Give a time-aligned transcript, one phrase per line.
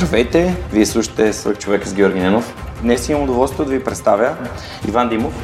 [0.00, 0.56] Здравейте!
[0.72, 2.54] Вие слушате Свърх човека с Георги Ненов.
[2.82, 4.36] Днес имам удоволствие да ви представя
[4.88, 5.34] Иван Димов.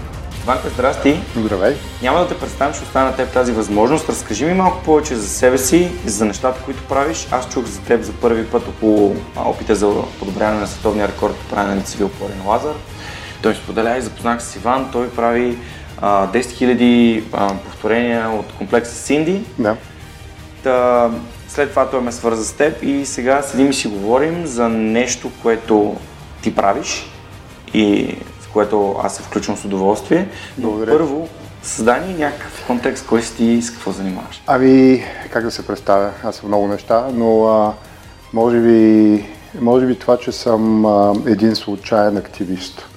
[0.42, 1.20] Иванка, здрасти!
[1.36, 1.76] Здравей!
[2.02, 4.08] Няма да те представям, ще остана на теб тази възможност.
[4.08, 7.28] Разкажи ми малко повече за себе си, за нещата, които правиш.
[7.30, 11.54] Аз чух за теб за първи път около опита за подобряване на световния рекорд по
[11.54, 12.74] правене на лицеви опори на Лазар.
[13.42, 14.88] Той ми споделя и запознах с Иван.
[14.92, 15.58] Той прави
[16.00, 19.42] а, 10 000 а, повторения от комплекса Синди.
[19.58, 19.76] Да.
[20.62, 21.10] Та,
[21.56, 25.30] след това той ме свърза с теб и сега седим и си говорим за нещо,
[25.42, 25.96] което
[26.42, 27.10] ти правиш
[27.74, 30.28] и в което аз се включвам с удоволствие.
[30.58, 30.90] Но Благодаря.
[30.90, 31.28] първо,
[31.62, 34.42] създай ни някакъв контекст, кой си ти и с какво занимаваш.
[34.46, 36.10] Ами, как да се представя?
[36.24, 37.72] Аз съм много неща, но а,
[38.32, 39.24] може, би,
[39.60, 42.88] може би това, че съм а, един случайен активист.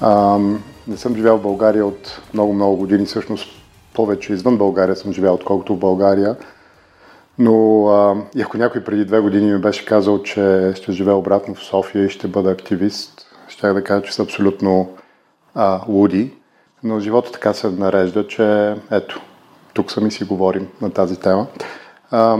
[0.00, 0.38] А,
[0.86, 3.48] не съм живял в България от много-много години, всъщност
[3.94, 6.36] повече извън България съм живял, отколкото в България.
[7.38, 11.64] Но а, ако някой преди две години ми беше казал, че ще живея обратно в
[11.64, 14.92] София и ще бъда активист, ще да кажа, че са абсолютно
[15.54, 16.34] а, луди.
[16.82, 19.20] Но живота така се нарежда, че ето,
[19.74, 21.46] тук сами си говорим на тази тема.
[22.10, 22.38] А,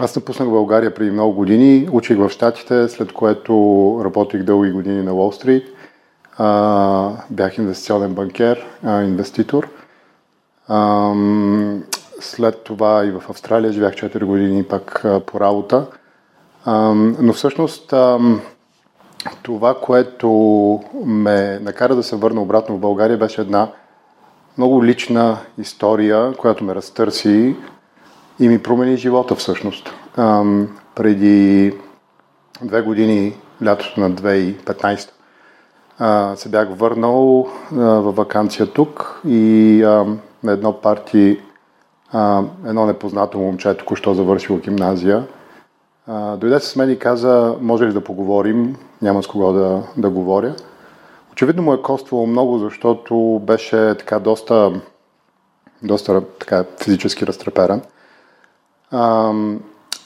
[0.00, 3.52] аз напуснах България преди много години, учих в Штатите, след което
[4.04, 5.64] работих дълги години на Уолл Стрит.
[6.36, 9.68] А, бях инвестиционен банкер, а, инвеститор.
[10.68, 11.82] Ам,
[12.20, 15.86] след това и в Австралия живях 4 години пак по работа.
[17.18, 17.94] Но всъщност
[19.42, 20.30] това, което
[21.04, 23.68] ме накара да се върна обратно в България, беше една
[24.58, 27.56] много лична история, която ме разтърси
[28.40, 29.90] и ми промени живота всъщност.
[30.94, 31.74] Преди
[32.62, 35.10] две години, лятото на 2015,
[35.98, 39.80] а, се бях върнал във вакансия тук и
[40.42, 41.40] на едно парти
[42.12, 45.26] а, едно непознато момче, току-що завършило гимназия,
[46.06, 50.10] а, дойде с мен и каза, може ли да поговорим, няма с кого да, да
[50.10, 50.54] говоря.
[51.32, 54.80] Очевидно му е коствало много, защото беше така доста,
[55.82, 57.82] доста така, физически разтреперен.
[58.90, 59.32] А,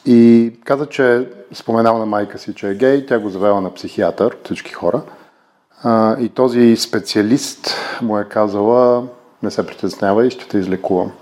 [0.07, 4.37] и каза, че споменал на майка си, че е гей, тя го завела на психиатър,
[4.45, 5.03] всички хора.
[5.83, 9.05] А, и този специалист му е казала,
[9.43, 11.13] не се притеснявай, ще те излекувам.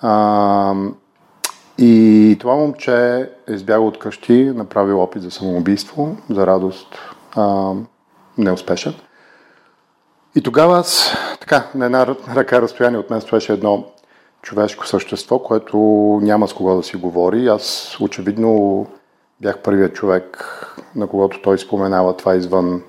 [0.00, 0.74] А,
[1.78, 3.18] и това момче
[3.48, 6.98] е избягал от къщи, направил опит за самоубийство, за радост
[7.36, 7.72] а,
[8.38, 8.94] неуспешен.
[10.34, 13.84] И тогава аз, така, на една ръка разстояние от мен стоеше едно
[14.42, 15.78] човешко същество, което
[16.22, 17.48] няма с кого да си говори.
[17.48, 18.86] Аз очевидно
[19.40, 20.46] бях първият човек,
[20.96, 22.82] на когото той споменава това извън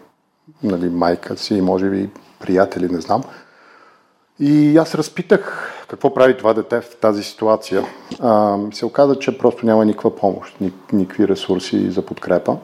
[0.63, 3.23] нали, майка си и може би приятели, не знам.
[4.41, 7.83] И аз разпитах какво прави това дете в тази ситуация.
[8.19, 12.57] А, се оказа, че просто няма никаква помощ, ни, никакви ресурси за подкрепа.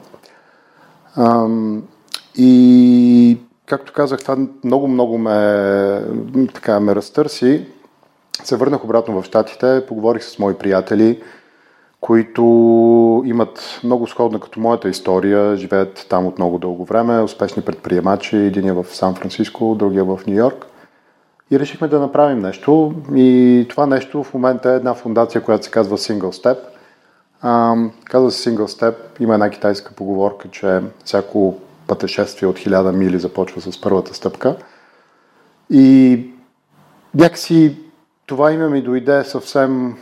[1.16, 1.46] А,
[2.36, 6.02] и, както казах, това много-много ме,
[6.54, 7.66] така, ме разтърси.
[8.44, 11.22] Се върнах обратно в Штатите, поговорих с мои приятели,
[12.00, 12.42] които
[13.26, 18.68] имат много сходна като моята история, живеят там от много дълго време, успешни предприемачи, един
[18.68, 20.66] е в Сан-Франциско, другия в Нью Йорк.
[21.50, 22.94] И решихме да направим нещо.
[23.14, 26.58] И това нещо в момента е една фундация, която се казва Single Step.
[28.04, 28.94] Казва се Single Step.
[29.20, 34.56] Има една китайска поговорка, че всяко пътешествие от хиляда мили започва с първата стъпка.
[35.70, 36.24] И
[37.14, 37.76] някакси
[38.26, 39.96] това име ми дойде съвсем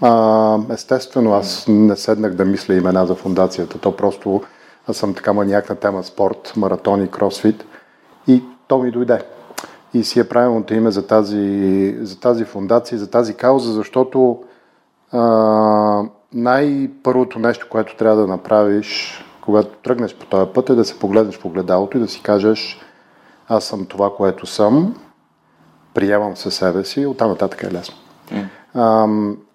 [0.00, 1.34] а, естествено.
[1.34, 3.78] Аз не седнах да мисля имена за фундацията.
[3.78, 4.42] То просто
[4.88, 7.64] аз съм така маняк на тема спорт, маратон и кросфит.
[8.26, 9.22] И то ми дойде
[9.94, 14.42] и си е правилното име за тази, за тази фундация, за тази кауза, защото
[15.12, 16.02] а,
[16.32, 21.38] най-първото нещо, което трябва да направиш, когато тръгнеш по този път, е да се погледнеш
[21.38, 22.80] в огледалото и да си кажеш
[23.50, 24.94] аз съм това, което съм,
[25.94, 27.96] приемам със себе си, оттам нататък е лесно.
[28.32, 28.46] Mm.
[28.74, 29.06] А,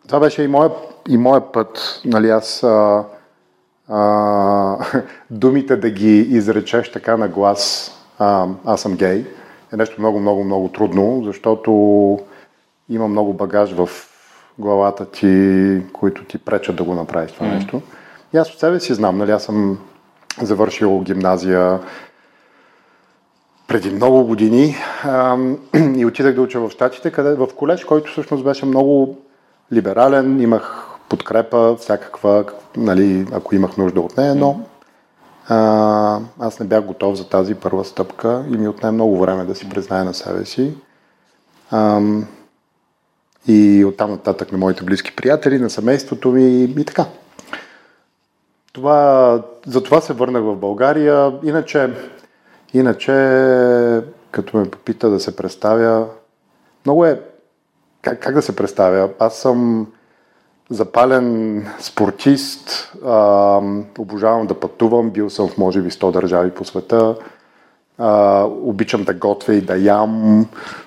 [0.07, 0.71] това беше и моя,
[1.09, 2.01] и моя път.
[2.05, 3.03] Нали, аз а,
[3.89, 4.77] а,
[5.31, 9.25] думите да ги изречеш така на глас, а, аз съм гей,
[9.73, 11.71] е нещо много, много, много трудно, защото
[12.89, 13.89] има много багаж в
[14.59, 17.55] главата ти, които ти пречат да го направиш това mm.
[17.55, 17.81] нещо.
[18.33, 19.79] И аз от себе си знам, нали, аз съм
[20.41, 21.79] завършил гимназия
[23.67, 25.37] преди много години а,
[25.97, 29.17] и отидах да уча в Штатите, къде, в колеж, който всъщност беше много
[29.73, 32.45] либерален, имах подкрепа, всякаква,
[32.77, 34.59] нали, ако имах нужда от нея, но
[35.49, 39.69] аз не бях готов за тази първа стъпка и ми отне много време да си
[39.69, 40.73] призная на себе си.
[41.71, 42.01] А,
[43.47, 47.05] и оттам нататък на моите близки приятели, на семейството ми и така.
[48.73, 51.33] Това, за това се върнах в България.
[51.43, 51.89] Иначе,
[52.73, 53.11] иначе,
[54.31, 56.07] като ме попита да се представя,
[56.85, 57.21] много е...
[58.01, 59.09] Как, как да се представя?
[59.19, 59.87] Аз съм
[60.69, 63.59] запален спортист, а,
[63.97, 67.15] обожавам да пътувам, бил съм в може би 100 държави по света,
[67.97, 70.45] а, обичам да готвя и да ям,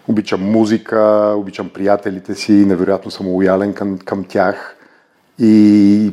[0.09, 4.77] обичам музика, обичам приятелите си, невероятно съм лоялен към, към тях
[5.39, 6.13] и,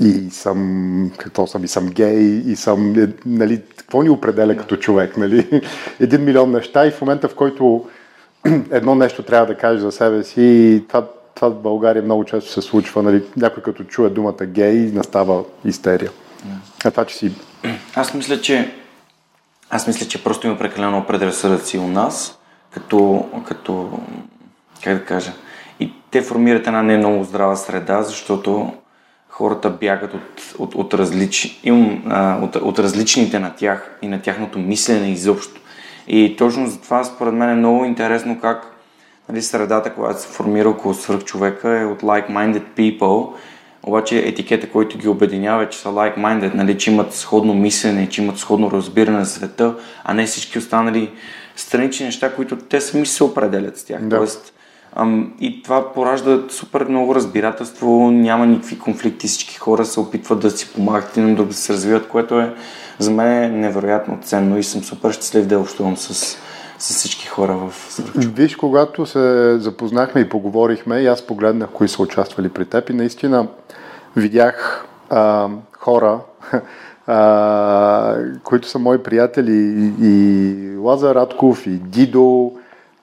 [0.00, 4.76] и съм, какво съм, и съм гей, и съм, е, нали, какво ни определя като
[4.76, 5.62] човек, нали?
[6.00, 7.84] Един милион неща и в момента, в който
[8.70, 12.62] едно нещо трябва да кажеш за себе си, това това в България много често се
[12.62, 13.02] случва.
[13.02, 16.10] Нали, някой като чуе думата гей, настава истерия.
[16.84, 17.32] А това, че си...
[17.94, 18.74] Аз мисля, че
[19.70, 22.38] аз мисля, че просто има прекалено предразсъдъци у нас,
[22.70, 23.98] като, като,
[24.84, 25.32] как да кажа,
[25.80, 28.72] и те формират една не много здрава среда, защото
[29.28, 31.60] хората бягат от, от, от, различ,
[32.42, 35.60] от, от различните на тях и на тяхното мислене изобщо.
[36.08, 38.73] И точно затова според мен е много интересно как
[39.28, 43.28] нали, средата, която се формира около свръхчовека е от like-minded people,
[43.82, 48.22] обаче етикета, който ги обединява е, че са like-minded, нали, че имат сходно мислене, че
[48.22, 49.74] имат сходно разбиране на света,
[50.04, 51.10] а не всички останали
[51.56, 54.02] странични неща, които те сами се определят с тях.
[54.02, 54.16] Да.
[54.16, 54.52] Тоест,
[54.96, 60.50] ам, и това поражда супер много разбирателство, няма никакви конфликти, всички хора се опитват да
[60.50, 62.54] си помагат един друг да се развиват, което е
[62.98, 66.38] за мен невероятно ценно и съм супер щастлив да общувам с
[66.78, 68.36] с всички хора в Свърхчук.
[68.36, 72.92] Виж, когато се запознахме и поговорихме, и аз погледнах кои са участвали при теб и
[72.92, 73.46] наистина
[74.16, 75.48] видях а,
[75.78, 76.20] хора,
[77.06, 82.52] а, които са мои приятели и Лазар Радков, и Дидо,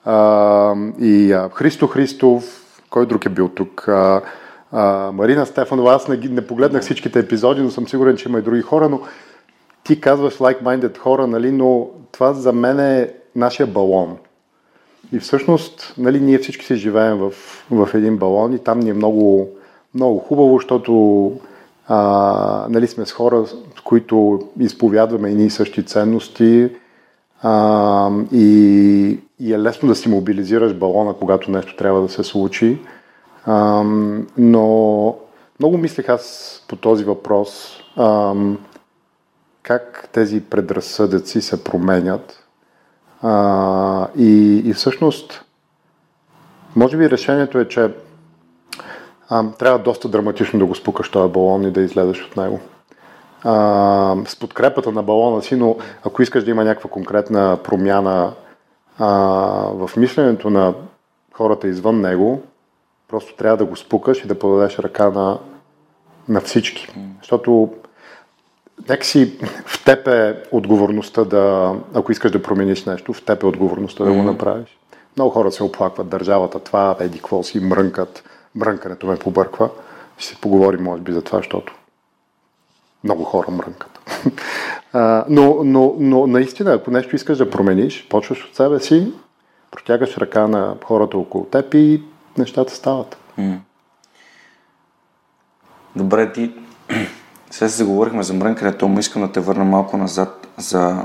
[0.04, 2.44] а, и а, Христо Христов,
[2.90, 3.88] кой друг е бил тук?
[3.88, 4.22] А,
[4.72, 8.42] а, Марина Стефанова, аз не, не погледнах всичките епизоди, но съм сигурен, че има и
[8.42, 9.00] други хора, но
[9.84, 14.16] ти казваш like-minded хора, нали, но това за мен е нашия балон.
[15.12, 17.32] И всъщност, нали, ние всички си живеем в,
[17.70, 19.48] в един балон и там ни е много,
[19.94, 21.32] много хубаво, защото
[21.88, 26.68] а, нали, сме с хора, с които изповядваме и ние същи ценности
[27.42, 32.78] а, и, и е лесно да си мобилизираш балона, когато нещо трябва да се случи.
[33.44, 33.82] А,
[34.38, 35.16] но
[35.60, 38.34] много мислех аз по този въпрос а,
[39.62, 42.41] как тези предразсъдъци се променят
[43.22, 45.44] а, и, и всъщност,
[46.76, 47.90] може би решението е, че
[49.28, 52.60] а, трябва доста драматично да го спукаш този балон и да излезеш от него.
[53.44, 58.32] А, с подкрепата на балона си, но ако искаш да има някаква конкретна промяна
[58.98, 59.08] а,
[59.72, 60.74] в мисленето на
[61.32, 62.42] хората извън него,
[63.08, 65.38] просто трябва да го спукаш и да подадеш ръка на,
[66.28, 66.88] на всички.
[67.20, 67.70] Защото
[69.02, 74.04] си в теб е отговорността да, ако искаш да промениш нещо, в теб е отговорността
[74.04, 74.06] mm-hmm.
[74.06, 74.78] да го направиш.
[75.16, 78.24] Много хора се оплакват, държавата, това, еди какво си, мрънкат.
[78.54, 79.70] Мрънкането ме побърква.
[80.18, 81.74] Ще се поговорим, може би, за това, защото
[83.04, 84.00] много хора мрънкат.
[84.92, 89.12] а, но, но, но наистина, ако нещо искаш да промениш, почваш от себе си,
[89.70, 92.02] протягаш ръка на хората около теб и
[92.38, 93.16] нещата стават.
[95.96, 96.52] Добре, ти
[97.52, 101.04] сега се заговорихме за мрънкането, но искам да те върна малко назад за,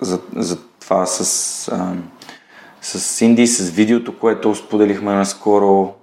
[0.00, 1.92] за, за това с, а,
[2.82, 5.94] с Синди, с видеото, което споделихме наскоро,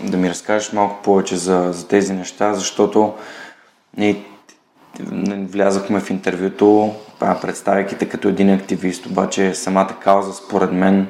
[0.00, 3.14] да ми разкажеш малко повече за, за тези неща, защото
[3.98, 4.16] и,
[5.50, 6.94] влязахме в интервюто,
[7.42, 11.08] представяйки те като един активист, обаче самата кауза според мен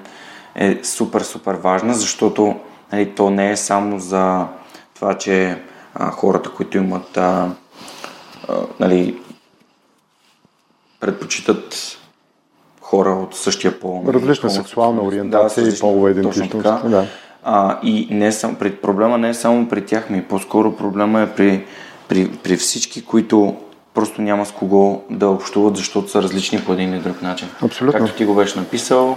[0.54, 2.56] е супер, супер важна, защото
[2.92, 4.46] нали, то не е само за
[4.94, 5.58] това, че
[5.94, 7.50] а, хората, които имат а,
[8.80, 9.18] нали,
[11.00, 11.98] предпочитат
[12.80, 14.02] хора от същия пол.
[14.04, 16.62] Нали, Различна сексуална ориентация да, и полова идентичност.
[16.62, 17.06] Да.
[17.44, 21.34] А, и не сам, при, проблема не е само при тях ми, по-скоро проблема е
[21.34, 21.66] при,
[22.08, 23.56] при, при всички, които
[23.94, 27.48] просто няма с кого да общуват, защото са различни по един или друг начин.
[27.62, 28.00] Абсолютно.
[28.00, 29.16] Както ти го беше написал,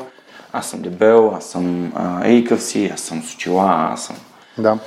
[0.54, 4.16] аз съм дебел, аз съм а, ейкъв си, аз съм с очила, аз съм...
[4.58, 4.78] Да.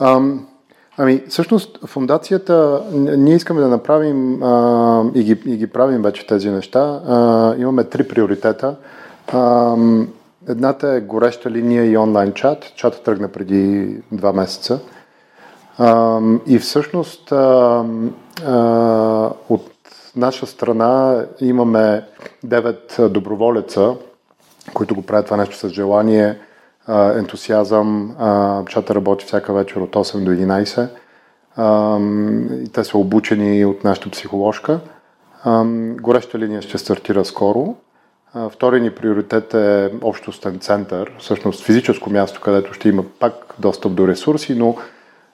[0.00, 0.46] Ам,
[0.98, 6.50] Ами, всъщност, фундацията, ние искаме да направим а, и, ги, и ги правим вече тези
[6.50, 7.00] неща.
[7.06, 8.76] А, имаме три приоритета.
[9.32, 9.74] А,
[10.48, 12.72] едната е гореща линия и онлайн чат.
[12.76, 14.80] Чата тръгна преди два месеца.
[15.78, 17.84] А, и всъщност а,
[18.46, 19.70] а, от
[20.16, 22.04] наша страна имаме
[22.46, 23.94] 9 доброволеца,
[24.74, 26.38] които го правят това нещо с желание,
[26.88, 28.16] ентусиазъм.
[28.68, 30.88] Чата работи всяка вечер от 8 до 11.
[32.64, 34.80] И те са обучени от нашата психоложка.
[36.00, 37.74] Гореща линия ще стартира скоро.
[38.50, 44.08] Втори ни приоритет е общостен център, всъщност физическо място, където ще има пак достъп до
[44.08, 44.76] ресурси, но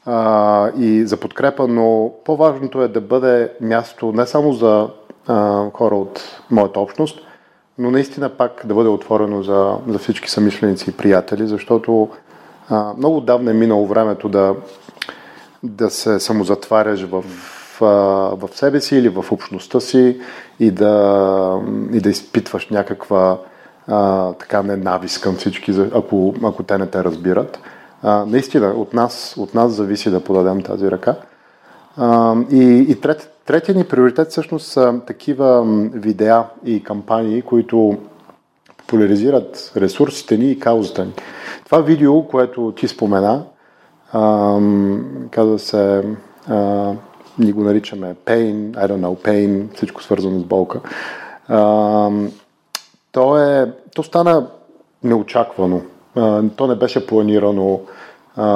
[0.06, 4.88] а, и за подкрепа, но по-важното е да бъде място не само за
[5.26, 7.20] а, хора от моята общност,
[7.78, 12.08] но наистина пак да бъде отворено за, за всички самишленици и приятели, защото
[12.68, 14.54] а, много отдавна е минало времето да,
[15.62, 17.24] да се самозатваряш в,
[17.80, 17.80] в,
[18.36, 20.20] в себе си или в общността си
[20.60, 21.60] и да,
[21.92, 23.38] и да изпитваш някаква
[23.88, 27.60] а, така ненавист към всички, ако, ако те не те разбират.
[28.02, 31.14] А, наистина, от нас, от нас зависи да подадем тази ръка.
[31.96, 37.98] А, и и трет, третия ни приоритет всъщност са такива видеа и кампании, които
[38.76, 41.12] популяризират ресурсите ни и каузата ни.
[41.64, 43.44] Това видео, което ти спомена,
[44.12, 44.58] а,
[45.30, 46.04] казва се,
[46.48, 46.92] а,
[47.38, 50.80] ни го наричаме pain, I don't know, pain, всичко свързано с болка.
[51.48, 52.10] А,
[53.12, 54.46] то, е, то стана
[55.04, 55.82] неочаквано
[56.16, 57.80] а, то не беше планирано
[58.36, 58.46] а,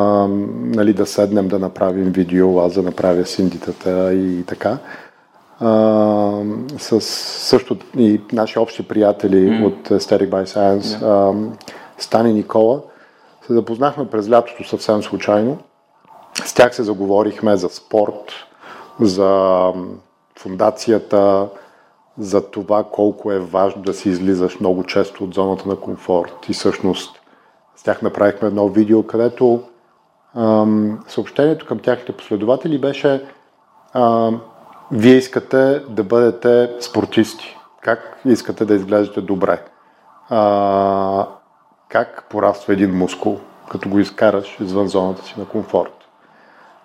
[0.52, 4.78] нали, да седнем да направим видео, аз да направя синдитата и така.
[5.61, 6.42] А,
[6.78, 9.66] с също и наши общи приятели mm.
[9.66, 11.02] от Aesthetic by Science, yeah.
[11.02, 11.52] а,
[11.99, 12.80] Стани Никола,
[13.47, 15.59] се запознахме през лятото съвсем случайно.
[16.45, 18.33] С тях се заговорихме за спорт,
[19.00, 19.73] за
[20.38, 21.49] фундацията,
[22.18, 26.52] за това колко е важно да си излизаш много често от зоната на комфорт и
[26.52, 27.15] всъщност
[27.86, 29.62] тях направихме едно видео, където
[30.36, 33.24] ам, съобщението към тяхните последователи беше
[33.94, 34.40] ам,
[34.92, 37.56] вие искате да бъдете спортисти.
[37.80, 39.62] Как искате да изглеждате добре?
[40.30, 41.26] А,
[41.88, 43.38] как пораства един мускул,
[43.70, 45.92] като го изкараш извън зоната си на комфорт?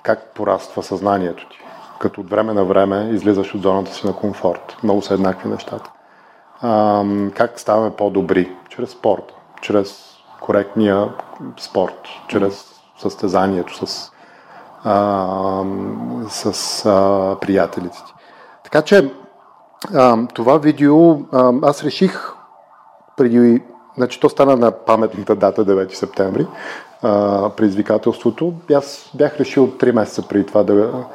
[0.04, 1.58] Как пораства съзнанието ти,
[2.00, 4.78] като от време на време излизаш от зоната си на комфорт?
[4.84, 5.92] Много са еднакви нещата.
[6.62, 7.04] А,
[7.36, 8.52] как ставаме по-добри?
[8.70, 10.11] Чрез спорта, чрез
[10.42, 11.10] коректния
[11.58, 12.66] спорт, чрез
[12.98, 14.12] състезанието с,
[14.84, 15.64] а,
[16.30, 18.14] с а, приятелите ти.
[18.64, 19.12] Така че
[19.94, 22.34] а, това видео а, аз реших
[23.18, 23.62] преди,
[23.98, 26.48] значи то стана на паметната дата 9 септември,
[27.02, 28.54] а, предизвикателството.
[28.74, 31.06] Аз бях решил 3 месеца преди това да,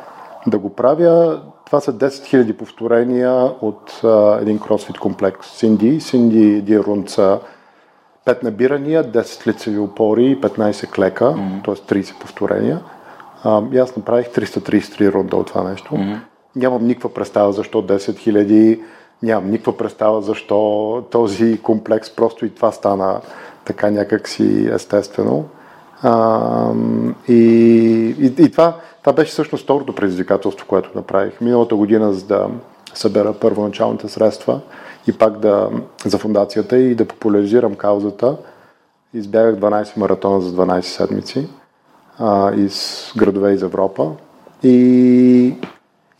[0.46, 1.42] да го правя.
[1.66, 6.00] Това са 10 000 повторения от а, един кросфит комплекс Синди.
[6.00, 7.38] Синди Дирунца
[8.26, 11.64] 5 набирания, 10 лицеви опори и 15 клека, mm-hmm.
[11.64, 12.02] т.е.
[12.02, 12.80] 30 повторения.
[13.44, 15.94] А, и аз направих 333 рунда от това нещо.
[15.94, 16.18] Mm-hmm.
[16.56, 18.80] Нямам никаква представа защо 10 000,
[19.22, 23.20] нямам никаква представа защо този комплекс, просто и това стана
[23.64, 25.44] така някакси естествено.
[26.02, 26.72] А,
[27.28, 27.34] и,
[28.20, 31.40] и, и това, това беше всъщност второто предизвикателство, което направих.
[31.40, 32.48] Миналата година, за да
[32.94, 34.60] събера първоначалните средства,
[35.06, 35.70] и пак да,
[36.04, 38.36] за фундацията и да популяризирам каузата.
[39.14, 41.48] Избягах 12 маратона за 12 седмици
[42.18, 44.12] а, из градове из Европа.
[44.62, 45.54] И,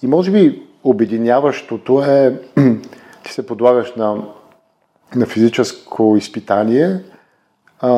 [0.03, 2.41] и може би обединяващото е,
[3.25, 4.25] ти се подлагаш на,
[5.15, 7.01] на физическо изпитание,
[7.81, 7.91] а,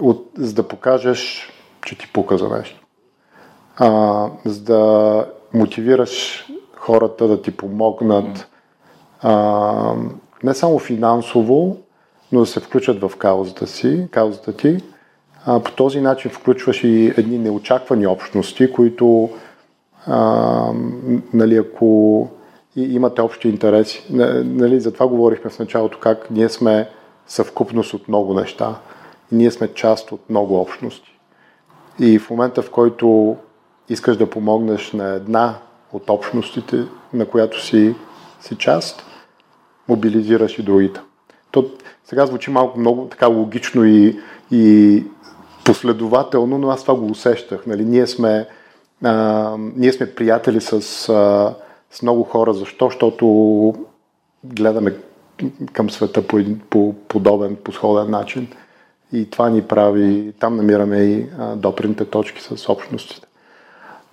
[0.00, 1.52] от, за да покажеш,
[1.86, 2.80] че ти пука за нещо.
[3.76, 8.48] А, за да мотивираш хората да ти помогнат
[9.24, 9.94] а,
[10.42, 11.76] не само финансово,
[12.32, 14.78] но да се включат в каузата си, каузата ти.
[15.46, 19.30] А, по този начин включваш и едни неочаквани общности, които
[20.06, 20.72] а,
[21.32, 22.28] нали, ако
[22.76, 24.06] и имате общи интереси.
[24.10, 26.88] Нали, затова говорихме в началото как ние сме
[27.26, 28.74] съвкупност от много неща.
[29.32, 31.18] Ние сме част от много общности.
[32.00, 33.36] И в момента, в който
[33.88, 35.54] искаш да помогнеш на една
[35.92, 37.94] от общностите, на която си,
[38.40, 39.04] си част,
[39.88, 41.00] мобилизираш и другите.
[41.50, 41.70] То
[42.04, 45.04] сега звучи малко много така логично и, и
[45.64, 47.66] последователно, но аз това го усещах.
[47.66, 47.84] Нали?
[47.84, 48.46] Ние, сме,
[49.04, 50.72] а, ние сме приятели с,
[51.08, 51.54] а,
[51.90, 52.52] с много хора.
[52.52, 52.86] Защо?
[52.86, 53.74] Защото
[54.44, 54.96] гледаме
[55.72, 56.38] към света по,
[56.70, 58.48] по подобен, по сходен начин.
[59.12, 63.26] и това ни прави, там намираме и а, допрените точки с общностите.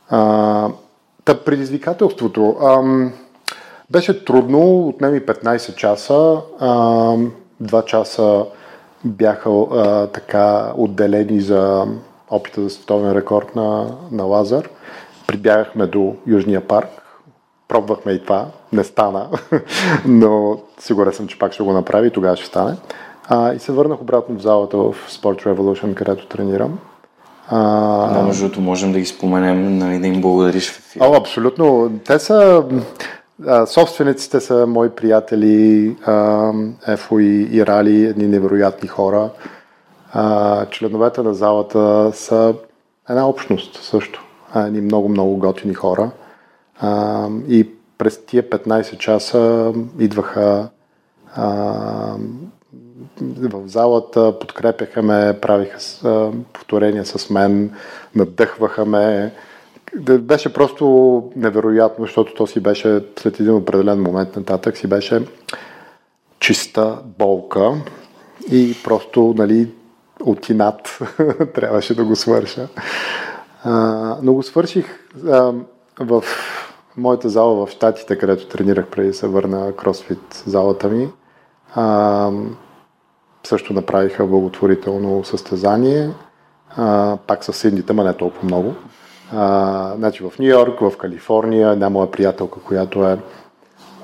[0.09, 0.69] А,
[1.25, 2.57] та предизвикателството.
[2.61, 3.13] Ам,
[3.91, 6.41] беше трудно, отнеми 15 часа.
[6.59, 6.69] А,
[7.63, 8.45] 2 часа
[9.05, 11.85] бяха а, така отделени за
[12.29, 14.69] опита за световен рекорд на, на Лазар.
[15.27, 16.89] Прибягахме до Южния парк.
[17.67, 18.45] Пробвахме и това.
[18.73, 19.27] Не стана,
[20.05, 22.75] но сигурен съм, че пак ще го направи и тогава ще стане.
[23.27, 26.79] А, и се върнах обратно в залата в Sport Revolution, където тренирам.
[27.47, 28.13] А...
[28.13, 31.01] Да, между другото, можем да ги споменем, нали, да им благодариш в ефир.
[31.01, 31.91] О, абсолютно.
[32.05, 32.63] Те са...
[33.65, 36.51] Собствениците са мои приятели, а,
[36.87, 37.59] Ефо и, и
[38.05, 39.29] едни невероятни хора.
[40.69, 42.53] Членовете на залата са
[43.09, 44.23] една общност също.
[44.55, 46.11] Едни много-много готини хора.
[47.47, 50.69] И през тия 15 часа идваха
[53.21, 55.77] в залата, подкрепяха ме, правиха
[56.53, 57.71] повторения с мен,
[58.15, 59.31] надъхваха ме.
[59.99, 65.25] Беше просто невероятно, защото то си беше след един определен момент нататък си беше
[66.39, 67.73] чиста болка
[68.51, 69.71] и просто, нали,
[70.23, 70.99] от инат
[71.55, 72.67] трябваше да го свърша.
[73.63, 73.73] А,
[74.21, 74.85] но го свърших
[75.27, 75.53] а,
[75.99, 76.23] в
[76.97, 81.09] моята зала в Штатите, където тренирах преди да се върна кросфит залата ми.
[81.75, 82.29] А,
[83.43, 86.09] също направиха благотворително състезание,
[86.77, 88.75] а, пак с синдите, ма не толкова много.
[89.33, 93.17] А, значи в Нью Йорк, в Калифорния, една моя приятелка, която е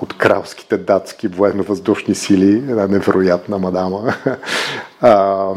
[0.00, 4.14] от кралските датски военно-въздушни сили, една невероятна мадама.
[5.00, 5.54] А,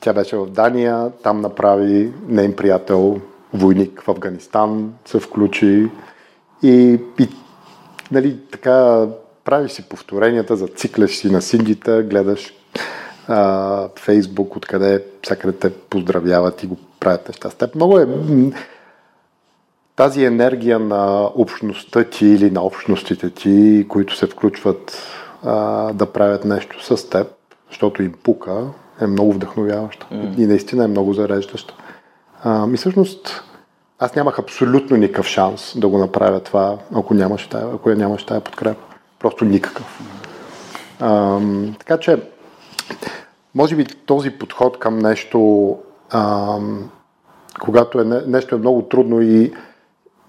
[0.00, 3.20] тя беше в Дания, там направи нейн приятел,
[3.54, 5.90] войник в Афганистан, се включи
[6.62, 7.28] и, и
[8.10, 9.06] нали, така
[9.44, 12.54] правиш си повторенията, зацикляш си на синдите, гледаш
[13.28, 17.74] а, Фейсбук, откъде всякъде те поздравяват и го правят неща с теб.
[17.74, 18.06] Много е
[19.96, 25.02] тази енергия на общността ти или на общностите ти, които се включват
[25.44, 25.56] а,
[25.92, 27.26] да правят нещо с теб,
[27.68, 28.66] защото им пука,
[29.00, 30.38] е много вдъхновяваща mm.
[30.38, 31.74] и наистина е много зареждаща.
[32.44, 33.42] А, и всъщност
[33.98, 38.26] аз нямах абсолютно никакъв шанс да го направя това, ако нямаше тая, ако я нямаше
[38.26, 38.82] тая подкрепа.
[39.18, 40.00] Просто никакъв.
[41.00, 41.38] А,
[41.78, 42.22] така че
[43.54, 45.76] може би този подход към нещо,
[46.10, 46.58] а,
[47.60, 49.52] когато е, нещо е много трудно и,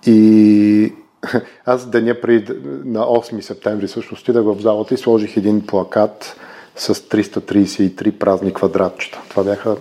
[0.06, 0.94] и
[1.66, 2.54] аз деня преди
[2.86, 6.36] на 8 септември всъщност отидах в залата и сложих един плакат
[6.76, 9.22] с 333 празни квадратчета.
[9.30, 9.78] Това бяха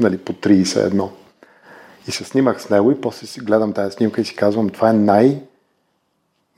[0.00, 1.08] нали, по 31.
[2.08, 4.90] И се снимах с него и после си гледам тази снимка и си казвам, това
[4.90, 5.42] е най-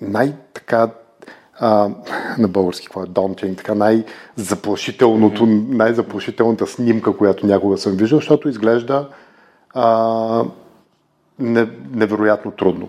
[0.01, 0.91] най-така
[1.61, 1.91] а,
[2.39, 9.09] на български какво е daunting, така най-заплашителното, най-заплашителната снимка, която някога съм виждал, защото изглежда
[9.75, 10.45] а,
[11.39, 12.89] не, невероятно трудно.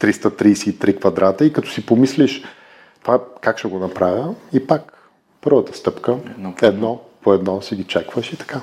[0.00, 2.44] 333 квадрата и като си помислиш
[3.02, 4.92] това как ще го направя и пак
[5.40, 8.60] първата стъпка, едно по едно, по едно си ги чекваш и така.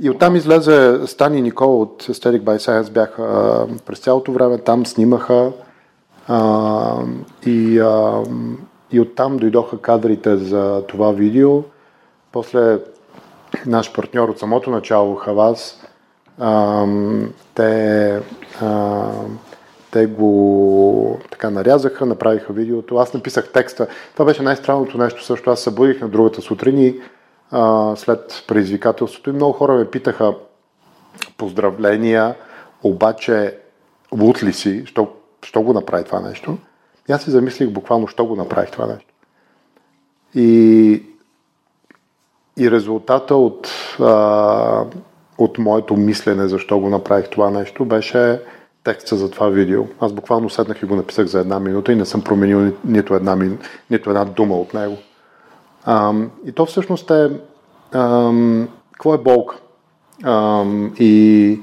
[0.00, 4.86] И оттам излезе Стани и Никола от Aesthetic by Science бяха през цялото време там,
[4.86, 5.52] снимаха
[6.28, 7.02] а,
[7.46, 8.22] и, а,
[8.92, 11.62] и оттам дойдоха кадрите за това видео.
[12.32, 12.78] После
[13.66, 15.86] наш партньор от самото начало, Хавас,
[16.38, 16.86] а,
[17.54, 18.20] те,
[18.60, 19.10] а,
[19.90, 22.96] те го така нарязаха, направиха видеото.
[22.96, 23.86] Аз написах текста.
[24.12, 25.24] Това беше най-странното нещо.
[25.24, 27.00] Също аз събудих на другата сутрин и
[27.50, 30.34] а, след предизвикателството и много хора ме питаха
[31.36, 32.34] поздравления,
[32.82, 33.58] обаче
[34.12, 35.08] лут ли си, що
[35.44, 36.58] що го направи това нещо.
[37.08, 39.08] И аз си замислих буквално, що го направих това нещо.
[40.34, 41.02] И,
[42.56, 43.68] и резултата от,
[44.00, 44.84] а,
[45.38, 48.40] от моето мислене, защо го направих това нещо, беше
[48.84, 49.84] текста за това видео.
[50.00, 53.14] Аз буквално седнах и го написах за една минута и не съм променил ни, нито,
[53.14, 53.38] една,
[53.90, 54.96] нито една дума от него.
[55.84, 56.12] А,
[56.46, 57.30] и то всъщност е
[57.92, 58.32] а,
[58.92, 59.56] какво е болка?
[60.22, 60.64] А,
[60.98, 61.60] и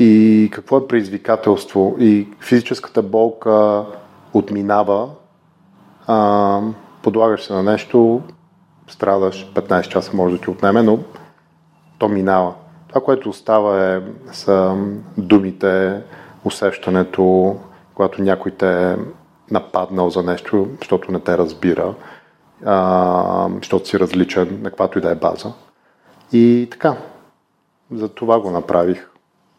[0.00, 3.84] и какво е предизвикателство и физическата болка
[4.34, 5.08] отминава,
[6.06, 6.60] а,
[7.02, 8.22] подлагаш се на нещо,
[8.88, 10.98] страдаш, 15 часа може да ти отнеме, но
[11.98, 12.54] то минава.
[12.88, 14.00] Това, което остава е,
[14.32, 14.76] са
[15.18, 16.00] думите,
[16.44, 17.56] усещането,
[17.94, 18.96] когато някой те е
[19.50, 21.94] нападнал за нещо, защото не те разбира,
[22.64, 25.52] а, защото си различен на каквато и да е база.
[26.32, 26.96] И така,
[27.92, 29.09] за това го направих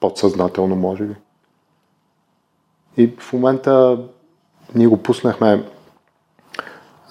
[0.01, 1.15] подсъзнателно, може би.
[2.97, 3.99] И в момента
[4.75, 5.65] ние го пуснахме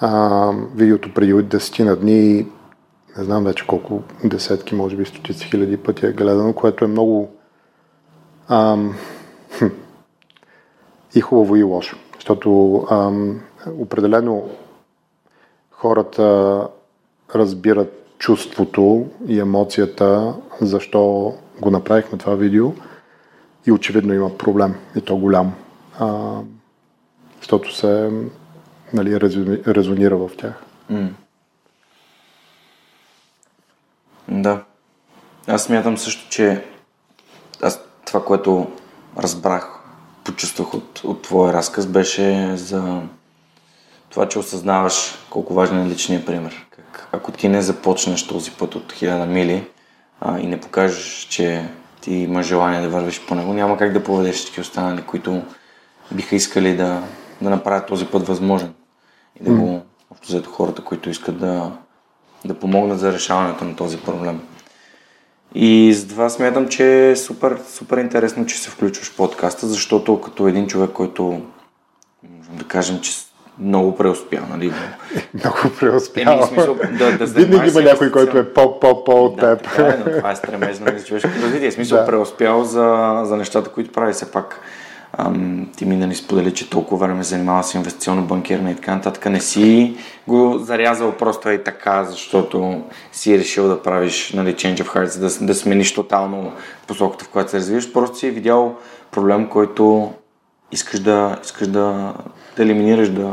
[0.00, 2.46] а, видеото преди 10 на дни
[3.18, 7.28] не знам вече колко десетки, може би стотици хиляди пъти е гледано, което е много
[8.48, 8.94] ам,
[11.14, 11.96] и хубаво и лошо.
[12.14, 13.40] Защото ам,
[13.78, 14.50] определено
[15.70, 16.68] хората
[17.34, 22.72] разбират чувството и емоцията, защо го направихме това видео
[23.66, 25.54] и очевидно има проблем и то голям.
[25.98, 26.38] А,
[27.40, 28.10] защото се
[28.92, 29.20] нали,
[29.66, 30.62] резонира в тях.
[34.28, 34.64] Да.
[35.46, 36.64] Аз смятам също, че
[37.62, 38.70] аз това, което
[39.18, 39.68] разбрах,
[40.24, 43.02] почувствах от, от твоя разказ, беше за
[44.10, 46.66] това, че осъзнаваш колко важен е личният пример.
[46.70, 49.66] Как, ако ти не започнеш този път от хиляда мили
[50.20, 51.68] а, и не покажеш, че
[52.00, 55.42] ти имаш желание да вървиш по него, няма как да поведеш всички останали, които
[56.12, 57.02] биха искали да,
[57.42, 58.74] да направят този път възможен.
[59.40, 61.72] И да го, общо взето хората, които искат да,
[62.44, 64.40] да помогнат за решаването на този проблем.
[65.54, 70.20] И за това смятам, че е супер, супер интересно, че се включваш в подкаста, защото
[70.20, 71.22] като един човек, който
[72.22, 73.12] можем да кажем, че
[73.60, 74.72] много преуспял, нали?
[75.34, 76.32] много преуспял.
[76.32, 79.76] Еми, смисъл, да, да Винаги има някой, който е по-по-по от да, теб.
[79.76, 81.72] Да, е, но това е стремежно за човешкото развитие.
[81.72, 82.06] Смисъл, да.
[82.06, 84.12] преуспял за, за нещата, които прави.
[84.12, 84.60] Все пак
[85.18, 88.94] ам, ти ми да ни сподели, че толкова време занимава с инвестиционно банкиране и така
[88.94, 89.26] нататък.
[89.26, 89.96] Не си
[90.28, 95.46] го зарязал просто и така, защото си решил да правиш нали, change of hearts, да,
[95.46, 96.52] да смениш тотално
[96.86, 97.92] посоката, в която се развиваш.
[97.92, 98.74] Просто си видял
[99.10, 100.12] проблем, който
[100.72, 102.14] искаш да, искаш да,
[102.56, 103.32] да елиминираш, да,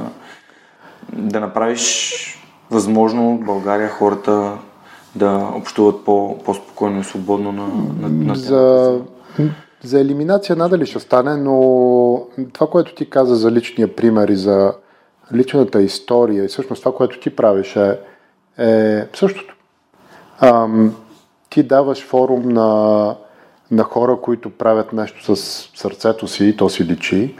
[1.13, 2.23] да направиш
[2.71, 4.57] възможно България хората
[5.15, 7.67] да общуват по, по-спокойно и свободно на,
[8.01, 8.99] на, на За,
[9.83, 14.73] за елиминация надали ще стане, но това, което ти каза за личния пример и за
[15.33, 17.99] личната история и всъщност това, което ти правиш е,
[18.57, 19.55] е същото.
[20.39, 20.95] Ам,
[21.49, 23.15] ти даваш форум на,
[23.71, 27.35] на хора, които правят нещо с сърцето си и то си личи,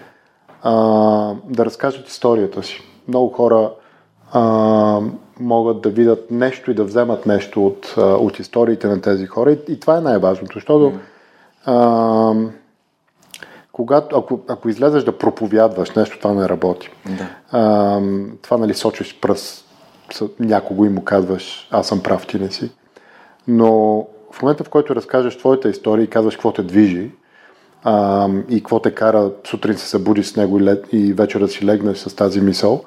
[0.64, 0.72] а,
[1.50, 2.84] да разкажат историята си.
[3.08, 3.72] Много хора
[4.32, 5.02] а,
[5.40, 9.60] могат да видят нещо и да вземат нещо от, от историите на тези хора и,
[9.68, 10.94] и това е най-важното, защото
[11.66, 12.34] а,
[13.72, 16.90] когато, ако, ако излезеш да проповядваш нещо, това не работи.
[17.06, 17.30] Да.
[17.52, 18.02] А,
[18.42, 19.66] това нали сочиш пръст
[20.40, 22.72] някого и му казваш, аз съм прав, ти не си.
[23.48, 27.12] Но в момента, в който разкажеш твоята история и казваш какво те движи
[27.84, 31.48] а, и какво те кара сутрин се събудиш с него и, лед, и вечер да
[31.48, 32.84] си легнеш с тази мисъл,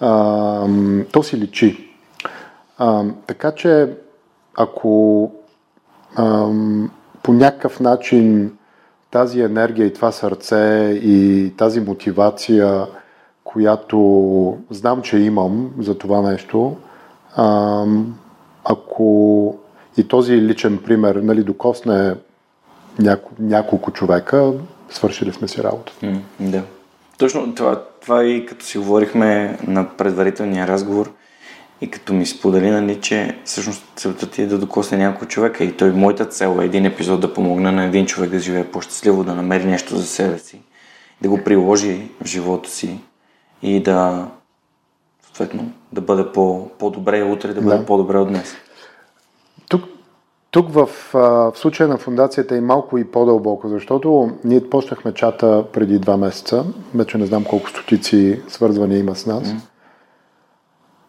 [0.00, 0.66] а,
[1.12, 1.90] то си личи.
[2.78, 3.88] А, така че,
[4.56, 5.32] ако
[6.16, 6.48] а,
[7.22, 8.52] по някакъв начин
[9.10, 12.86] тази енергия и това сърце и тази мотивация,
[13.44, 16.76] която знам, че имам за това нещо,
[18.64, 19.58] ако
[19.96, 22.14] и този личен пример нали, докосне
[22.98, 24.52] няко, няколко човека,
[24.90, 25.92] свършили сме си работа.
[26.02, 26.62] Mm, да.
[27.18, 31.12] Точно това, това и като си говорихме на предварителния разговор
[31.80, 35.76] и като ми сподели, нали, че всъщност целта ти е да докосне някой човека и
[35.76, 39.34] той моята цел е един епизод да помогне на един човек да живее по-щастливо, да
[39.34, 40.60] намери нещо за себе си,
[41.22, 43.00] да го приложи в живота си
[43.62, 44.28] и да
[45.22, 47.86] съответно да бъде по, по-добре утре, да бъде да.
[47.86, 48.54] по-добре от днес.
[50.50, 55.98] Тук, в, в случая на фундацията е малко и по-дълбоко, защото ние почнахме чата преди
[55.98, 59.48] два месеца, вече не знам колко стотици свързвания има с нас.
[59.48, 59.60] Mm.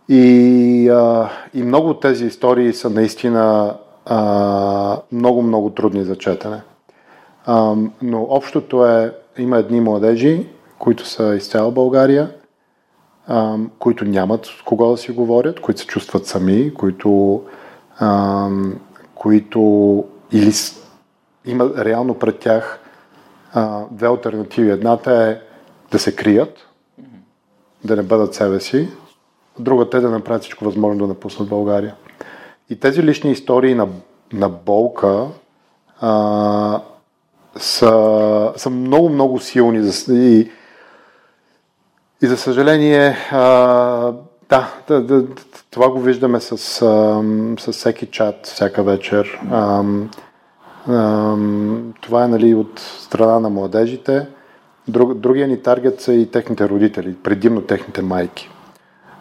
[0.09, 3.75] И, а, и много от тези истории са наистина
[5.11, 6.61] много-много трудни за четене.
[7.45, 10.47] А, но общото е, има едни младежи,
[10.79, 12.31] които са из цяла България,
[13.27, 17.41] а, които нямат с кого да си говорят, които се чувстват сами, които,
[17.99, 18.47] а,
[19.21, 20.51] които или
[21.45, 22.79] има реално пред тях
[23.53, 24.71] а, две альтернативи.
[24.71, 25.37] Едната е
[25.91, 26.67] да се крият,
[27.83, 28.89] да не бъдат себе си,
[29.59, 31.95] Другата е да направят всичко възможно да напуснат България.
[32.69, 33.87] И тези лични истории на,
[34.33, 35.27] на болка
[35.99, 36.81] а,
[37.57, 39.91] са, са много, много силни.
[40.09, 40.51] И,
[42.21, 44.13] и за съжаление, а,
[44.51, 45.25] да, да, да,
[45.71, 46.57] това го виждаме с,
[47.59, 49.39] с всеки чат, всяка вечер.
[49.51, 49.83] А,
[50.87, 51.35] а,
[52.01, 54.27] това е нали, от страна на младежите.
[54.87, 58.49] Друг, другия ни таргет са и техните родители, предимно техните майки.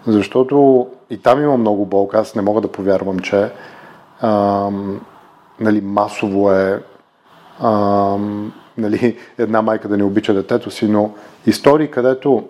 [0.06, 2.18] Защото и там има много болка.
[2.18, 3.50] Аз не мога да повярвам, че
[4.20, 5.00] ам,
[5.60, 6.82] нали, масово е
[7.60, 11.10] ам, нали, една майка да не обича детето си, но
[11.46, 12.48] истории, където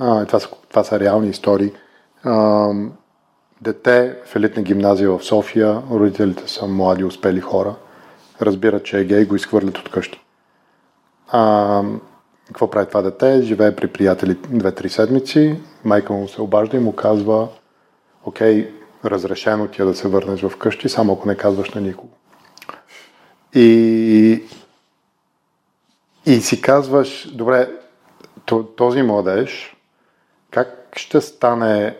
[0.00, 1.72] а, това, са, това са реални истории,
[2.24, 2.92] ам,
[3.60, 7.74] дете в елитна гимназия в София, родителите са млади, успели хора,
[8.42, 10.20] разбират, че е гей, го изхвърлят от къщи.
[11.28, 11.82] А,
[12.46, 13.42] какво прави това дете?
[13.42, 17.48] Живее при приятели 2-3 седмици, майка му се обажда и му казва,
[18.24, 22.12] окей, разрешено ти е да се върнеш в къщи, само ако не казваш на никого.
[23.54, 24.42] И,
[26.26, 27.68] и си казваш, добре,
[28.76, 29.76] този младеж,
[30.50, 31.96] как ще стане,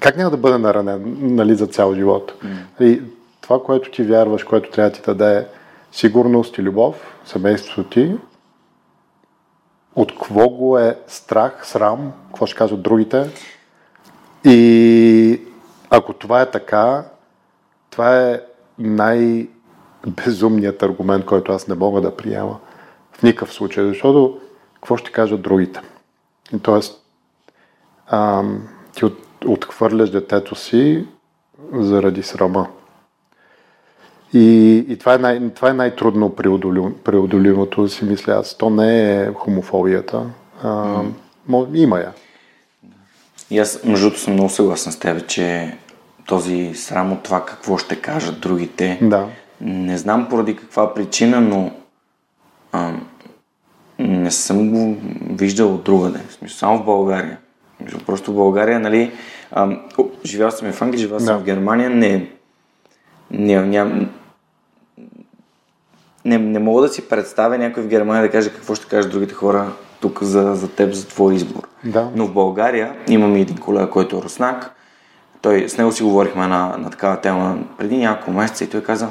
[0.00, 2.32] как няма да бъде наранен нали, за цял живот?
[2.44, 2.84] Mm.
[2.84, 3.02] И
[3.40, 5.46] това, което ти вярваш, което трябва да ти даде
[5.92, 8.14] сигурност и любов, семейството ти,
[9.94, 13.30] от какво го е страх, срам, какво ще кажат другите.
[14.44, 15.42] И
[15.90, 17.04] ако това е така,
[17.90, 18.40] това е
[18.78, 22.58] най-безумният аргумент, който аз не мога да приема
[23.12, 24.40] в никакъв случай, защото
[24.74, 25.80] какво ще кажат другите?
[26.52, 26.99] И, тоест,
[28.10, 31.06] ам, ти от, отхвърляш детето си
[31.72, 32.68] заради срама.
[34.32, 36.34] И, и това, е най, това е най-трудно
[37.04, 38.58] преодолимото, си мисля аз.
[38.58, 40.26] То не е хомофобията.
[40.62, 41.02] А,
[41.48, 41.76] mm.
[41.76, 42.12] Има я.
[43.50, 45.76] И аз, между другото, съм много съгласен с теб, че
[46.26, 48.98] този срам от това какво ще кажат другите.
[49.02, 49.28] Да.
[49.60, 51.72] Не знам поради каква причина, но
[52.72, 52.92] а,
[53.98, 54.96] не съм го
[55.30, 56.18] виждал от другаде.
[56.28, 57.38] В смисъл, само в България.
[58.06, 59.12] Просто в България, нали,
[59.52, 59.76] а,
[60.24, 61.40] живял съм в Англия, живял съм да.
[61.40, 62.30] в Германия, не,
[63.30, 64.10] не, ням,
[66.24, 69.34] не, не мога да си представя някой в Германия да каже какво ще кажат другите
[69.34, 71.68] хора тук за, за теб, за твой избор.
[71.84, 72.08] Да.
[72.14, 74.74] Но в България имаме един колега, който е руснак.
[75.42, 79.08] Той, с него си говорихме на, на такава тема преди няколко месеца и той каза,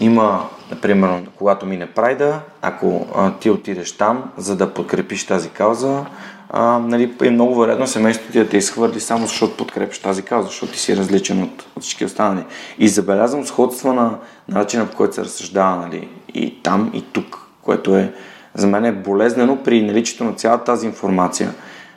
[0.00, 6.04] има, например, когато мине прайда, ако а, ти отидеш там, за да подкрепиш тази кауза,
[6.50, 10.48] а, нали, е много вероятно семейството ти да те изхвърли само защото подкрепиш тази кауза,
[10.48, 12.44] защото ти си различен от, от всички останали.
[12.78, 17.38] И забелязвам сходства на, на начина по който се разсъждава нали, и там, и тук,
[17.62, 18.12] което е
[18.54, 21.54] за мен е болезнено при наличието на цялата тази информация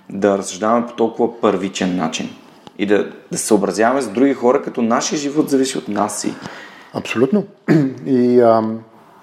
[0.09, 2.29] да разсъждаваме по толкова първичен начин
[2.77, 6.33] и да, да се съобразяваме с други хора, като нашия живот зависи от нас си.
[6.93, 7.45] Абсолютно.
[8.05, 8.63] И, а,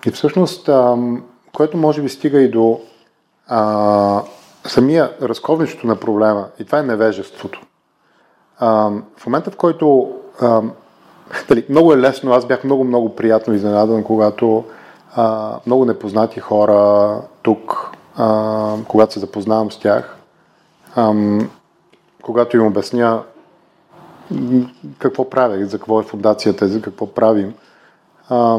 [0.07, 0.97] и всъщност, а,
[1.53, 2.81] което може би стига и до
[3.49, 4.23] а,
[4.66, 7.61] самия разковничето на проблема, и това е невежеството.
[8.59, 10.62] А, в момента, в който а,
[11.49, 14.64] дали, много е лесно, аз бях много-много приятно изненадан, когато
[15.16, 20.16] а, много непознати хора тук, а, когато се запознавам с тях,
[20.97, 21.14] а,
[22.23, 23.23] когато им обясня
[24.99, 27.55] какво правя, за какво е фундацията, за какво правим,
[28.29, 28.59] а,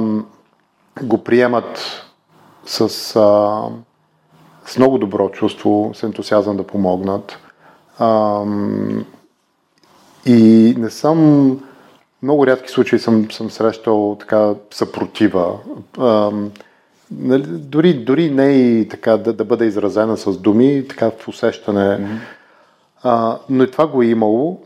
[1.04, 1.80] го приемат
[2.66, 3.62] с, а,
[4.70, 7.38] с много добро чувство, с ентусиазъм да помогнат.
[8.00, 8.44] А,
[10.26, 11.50] и не съм
[12.24, 15.58] много рядки случаи съм, съм срещал така съпротива.
[15.98, 16.32] А,
[17.12, 21.80] нали, дори, дори не и така да, да бъде изразена с думи, така в усещане.
[21.80, 22.18] Mm-hmm.
[23.04, 24.62] А, но и това го е имало.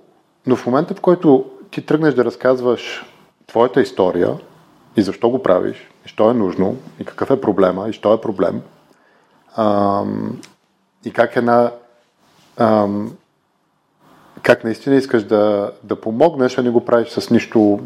[0.47, 3.05] Но в момента, в който ти тръгнеш да разказваш
[3.47, 4.37] твоята история
[4.97, 8.21] и защо го правиш, и що е нужно, и какъв е проблема, и що е
[8.21, 8.61] проблем,
[9.55, 10.03] а,
[11.05, 11.71] и как една
[14.43, 17.79] как наистина искаш да, да помогнеш, а не го правиш с нищо,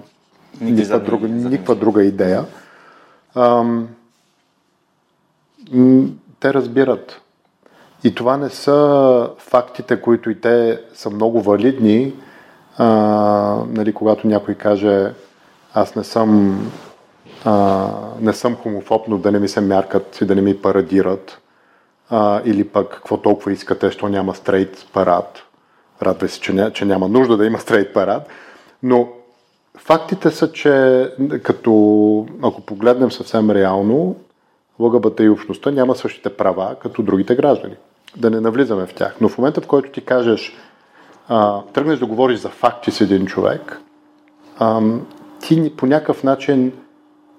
[0.62, 2.46] никаква друга, никаква друга идея.
[3.36, 3.88] Ам,
[6.40, 7.22] те разбират.
[8.04, 12.14] И това не са фактите, които и те са много валидни,
[12.78, 12.86] а,
[13.68, 15.14] нали, когато някой каже
[15.74, 16.60] аз не съм,
[17.46, 17.88] а,
[18.22, 21.42] не съм хомофоб, но да не ми се мяркат и да не ми парадират.
[22.10, 25.44] А, или пък какво толкова искате, що няма стрейт парад.
[26.02, 28.28] Радва се, че, ня, че няма нужда да има стрейт парад.
[28.84, 29.10] Но
[29.78, 31.06] фактите са, че
[31.44, 34.16] като, ако погледнем съвсем реално,
[34.80, 37.76] ЛГБТ и общността няма същите права като другите граждани.
[38.16, 39.16] Да не навлизаме в тях.
[39.22, 40.58] Но в момента, в който ти кажеш,
[41.28, 43.82] а, тръгнеш да говориш за факти с един човек,
[44.60, 44.82] а,
[45.40, 46.74] ти по някакъв начин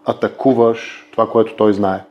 [0.04, 2.04] атакуваш това, което той знае.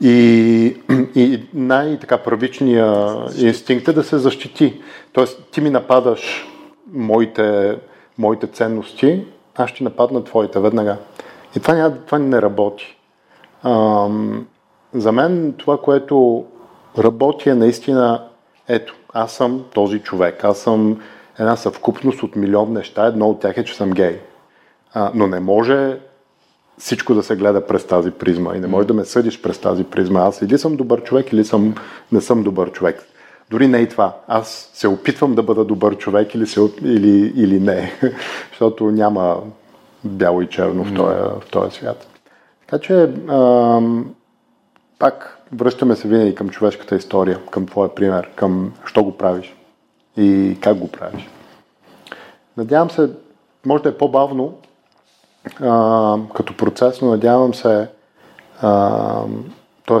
[0.00, 0.76] И,
[1.14, 4.80] и най-така първичния инстинкт е да се защити.
[5.12, 6.46] Тоест, ти ми нападаш
[6.92, 7.78] моите,
[8.18, 10.96] моите ценности, аз ще нападна твоите веднага.
[11.56, 12.96] И това, няма, това не работи.
[13.62, 14.46] Ам,
[14.94, 16.44] за мен това, което
[16.98, 18.24] работи е наистина,
[18.68, 21.00] ето, аз съм този човек, аз съм
[21.38, 24.20] една съвкупност от милион неща, едно от тях е, че съм гей.
[24.94, 25.98] А, но не може
[26.78, 29.84] всичко да се гледа през тази призма и не можеш да ме съдиш през тази
[29.84, 30.20] призма.
[30.20, 31.74] Аз или съм добър човек, или съм,
[32.12, 33.06] не съм добър човек.
[33.50, 34.16] Дори не и това.
[34.28, 37.92] Аз се опитвам да бъда добър човек или, се, или, или не,
[38.50, 39.42] защото няма
[40.04, 42.06] бяло и черно в този, в този свят.
[42.60, 42.94] Така че,
[43.28, 43.80] а,
[44.98, 49.56] пак връщаме се винаги към човешката история, към твоя пример, към що го правиш
[50.16, 51.28] и как го правиш.
[52.56, 53.10] Надявам се,
[53.66, 54.54] може да е по-бавно
[55.60, 57.88] а, като процес, но надявам се,
[59.86, 60.00] т.е.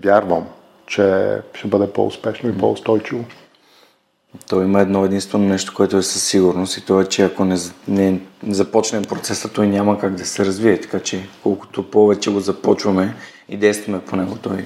[0.00, 0.46] вярвам,
[0.86, 3.24] че ще бъде по-успешно и по-устойчиво.
[4.48, 7.56] То има едно единствено нещо, което е със сигурност и то е, че ако не,
[7.88, 10.80] не започнем процеса, той няма как да се развие.
[10.80, 13.14] Така че колкото повече го започваме
[13.48, 14.64] и действаме по него, той...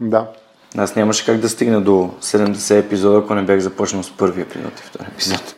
[0.00, 0.30] Да.
[0.76, 4.80] Аз нямаше как да стигна до 70 епизода, ако не бях започнал с първи епизод
[4.80, 5.56] и втори епизод.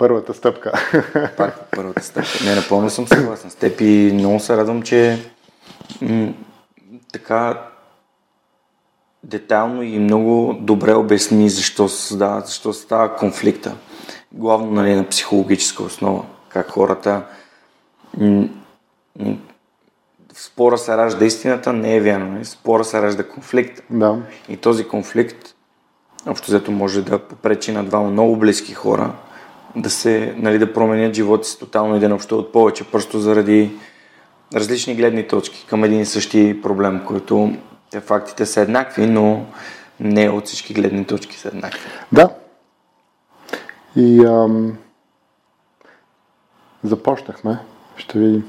[0.00, 0.72] Първата стъпка.
[1.36, 2.44] Пак първата стъпка.
[2.44, 5.18] Не, напълно съм съгласен с теб и много се радвам, че
[6.02, 6.32] м-
[7.12, 7.62] така
[9.24, 13.76] детайлно и много добре обясни защо се създава, защо става конфликта.
[14.32, 16.24] Главно нали, на психологическа основа.
[16.48, 17.22] Как хората
[18.18, 18.48] м-
[19.18, 19.36] м-
[20.34, 22.32] в спора се ражда истината, не е вярно.
[22.32, 22.44] Нали?
[22.44, 23.82] В спора се ражда конфликт.
[23.90, 24.18] Да.
[24.48, 25.54] И този конфликт
[26.26, 29.12] общо взето може да попречи на двама много близки хора
[29.76, 33.70] да се, нали, да променят живота си тотално и да не общуват повече, просто заради
[34.54, 37.52] различни гледни точки към един и същи проблем, който
[37.90, 39.44] те фактите са еднакви, но
[40.00, 41.80] не от всички гледни точки са еднакви.
[42.12, 42.30] Да.
[43.96, 44.76] И ам,
[46.84, 47.58] започнахме.
[47.96, 48.44] Ще видим.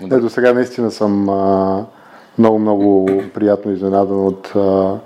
[0.00, 1.86] Не, до сега наистина съм а,
[2.38, 4.98] много, много приятно изненадан от а,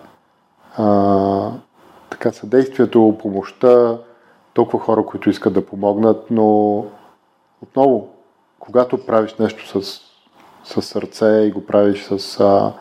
[0.77, 1.51] а,
[2.11, 3.99] така съдействието, помощта,
[4.55, 6.77] толкова хора, които искат да помогнат, но
[7.62, 8.09] отново,
[8.59, 10.01] когато правиш нещо с,
[10.65, 12.73] с сърце и го правиш с, а,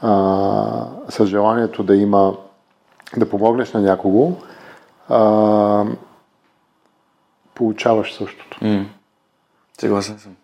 [0.00, 2.36] а, с желанието да има,
[3.16, 4.32] да помогнеш на някого,
[5.08, 5.84] а,
[7.54, 8.58] получаваш същото.
[8.60, 8.86] Mm.
[9.80, 10.36] Съгласен съм.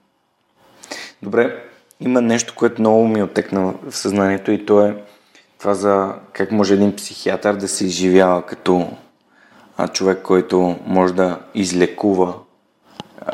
[1.23, 1.65] Добре,
[2.01, 5.05] има нещо, което много ми отекна в съзнанието и то е
[5.59, 8.89] това за как може един психиатър да се изживява като
[9.93, 12.35] човек, който може да излекува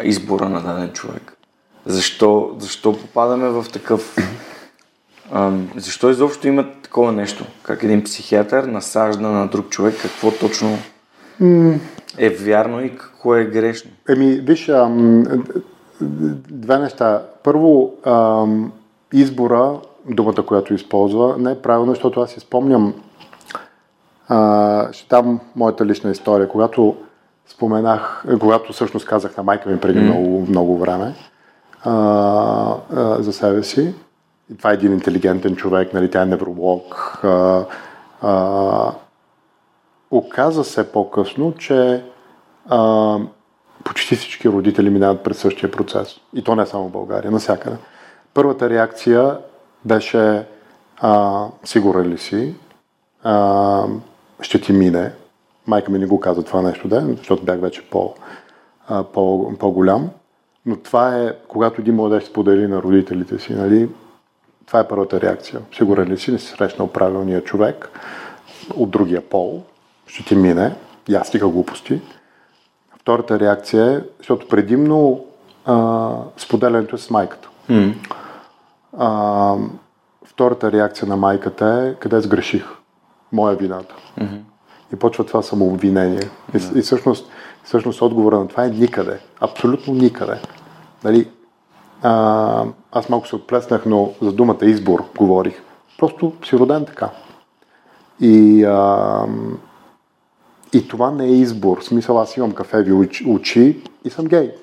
[0.03, 1.37] избора на даден човек.
[1.87, 4.17] Защо, защо попадаме в такъв...
[5.33, 7.45] А, защо изобщо има такова нещо?
[7.63, 10.79] Как един психиатър насажда на друг човек какво точно
[12.19, 13.91] е вярно и какво е грешно?
[14.09, 15.25] Еми, виж, ам,
[16.51, 17.23] две неща.
[17.43, 18.73] Първо, ам,
[19.13, 22.95] избора, думата, която използва, не е правилно, защото аз си спомням
[24.29, 26.49] а, ще дам моята лична история.
[26.49, 26.97] Когато
[27.49, 30.03] споменах, когато всъщност казах на майка ми преди mm.
[30.03, 31.15] много, много време
[31.85, 31.93] а,
[32.97, 33.95] а, за себе си,
[34.53, 37.65] и това е един интелигентен човек, нали, тя е невролог, а,
[38.23, 38.93] а,
[40.11, 42.05] оказа се по-късно, че
[42.69, 43.19] а,
[43.85, 46.17] почти всички родители минават през същия процес.
[46.35, 47.77] И то не само в България, навсякъде.
[48.35, 49.39] Първата реакция
[49.85, 50.47] беше
[51.01, 52.55] а, сигурен ли си?
[53.23, 53.85] А,
[54.41, 55.13] ще ти мине.
[55.67, 58.15] Майка ми не го каза това нещо, да, защото бях вече по,
[59.13, 60.11] по, по-голям.
[60.67, 63.89] Но това е, когато един младеж сподели на родителите си, нали,
[64.67, 65.61] това е първата реакция.
[65.77, 67.91] Сигурен ли си, не си срещнал правилния човек
[68.77, 69.63] от другия пол,
[70.07, 70.77] ще ти мине,
[71.09, 72.01] я стига глупости.
[73.01, 75.25] Втората реакция е, защото предимно
[75.65, 77.49] а, споделянето е с майката.
[77.71, 77.95] Mm.
[78.99, 79.55] А,
[80.25, 82.78] втората реакция на майката е къде сгреших
[83.33, 83.95] моя вината.
[84.19, 84.41] Mm-hmm.
[84.93, 86.21] И почва това самообвинение.
[86.21, 86.75] Mm-hmm.
[86.75, 87.31] И, и всъщност,
[87.65, 89.19] всъщност отговора на това е никъде.
[89.41, 90.41] Абсолютно никъде.
[91.05, 91.29] Нали,
[92.03, 95.63] а, аз малко се отплеснах, но за думата избор говорих.
[95.99, 97.11] Просто си роден така.
[98.21, 99.27] И, а,
[100.73, 101.81] и това не е избор.
[101.81, 102.93] В смисъл, аз имам кафеви
[103.27, 104.55] очи и съм гей.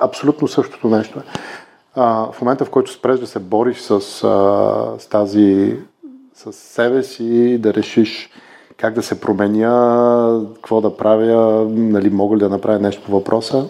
[0.00, 1.22] Абсолютно същото нещо е.
[1.94, 3.98] А, в момента, в който спреш да се бориш с, а,
[4.98, 5.76] с тази
[6.36, 8.30] с себе си, да решиш
[8.76, 13.68] как да се променя, какво да правя, нали, мога ли да направя нещо по въпроса,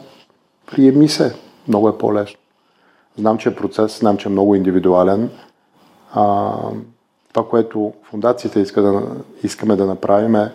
[0.66, 1.34] приеми се.
[1.68, 2.38] Много е по-лесно.
[3.18, 5.30] Знам, че е процес, знам, че е много индивидуален.
[6.14, 6.52] А,
[7.32, 9.02] това, което фундацията иска да,
[9.42, 10.52] искаме да направим е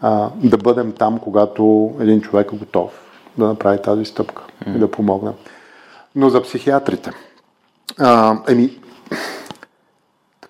[0.00, 2.90] а, да бъдем там, когато един човек е готов
[3.38, 4.76] да направи тази стъпка mm.
[4.76, 5.30] и да помогне.
[6.14, 7.10] Но за психиатрите.
[7.98, 8.78] А, еми,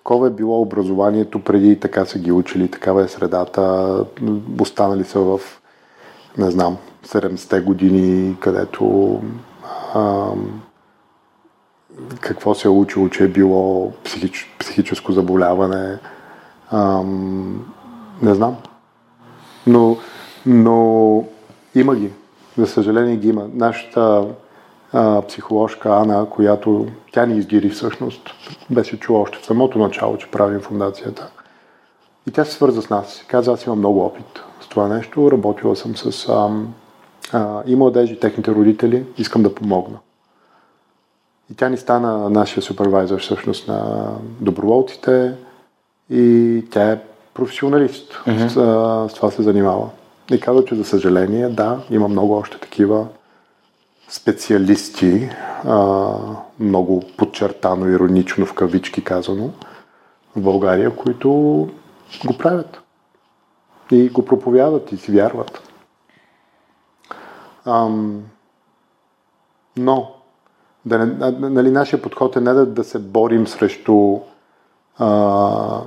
[0.03, 4.05] такова е било образованието преди, така са ги учили, такава е средата,
[4.61, 5.39] останали са в,
[6.37, 9.21] не знам, 70-те години, където
[9.93, 10.27] а,
[12.19, 15.97] какво се е учило, че е било психич, психическо заболяване.
[16.71, 17.03] А,
[18.21, 18.57] Не знам.
[19.67, 19.97] Но,
[20.45, 21.23] но
[21.75, 22.11] има ги.
[22.57, 23.47] За съжаление ги има.
[23.53, 24.25] Нашата
[24.93, 28.29] а, психоложка Ана, която тя ни издири всъщност,
[28.69, 31.31] беше чула още в самото начало, че правим фундацията.
[32.27, 33.25] И тя се свърза с нас.
[33.27, 35.31] Каза, аз имам много опит с това нещо.
[35.31, 36.49] Работила съм с а,
[37.33, 39.05] а, и младежи, техните родители.
[39.17, 39.97] Искам да помогна.
[41.51, 44.07] И тя ни стана нашия супервайзър всъщност на
[44.39, 45.33] доброволците
[46.09, 46.99] и тя е
[47.33, 48.13] професионалист.
[48.13, 48.47] Mm-hmm.
[48.47, 49.89] С, с това се занимава.
[50.31, 53.07] И казва, че за съжаление, да, има много още такива
[54.11, 55.29] специалисти,
[55.65, 56.15] а,
[56.59, 59.49] много подчертано, иронично в кавички казано,
[60.35, 61.29] в България, които
[62.25, 62.81] го правят.
[63.91, 65.61] И го проповядат и си вярват.
[67.65, 68.23] Ам,
[69.77, 70.15] но,
[70.85, 74.19] да не, нали, нашия подход е не да, да се борим срещу
[74.97, 75.81] а,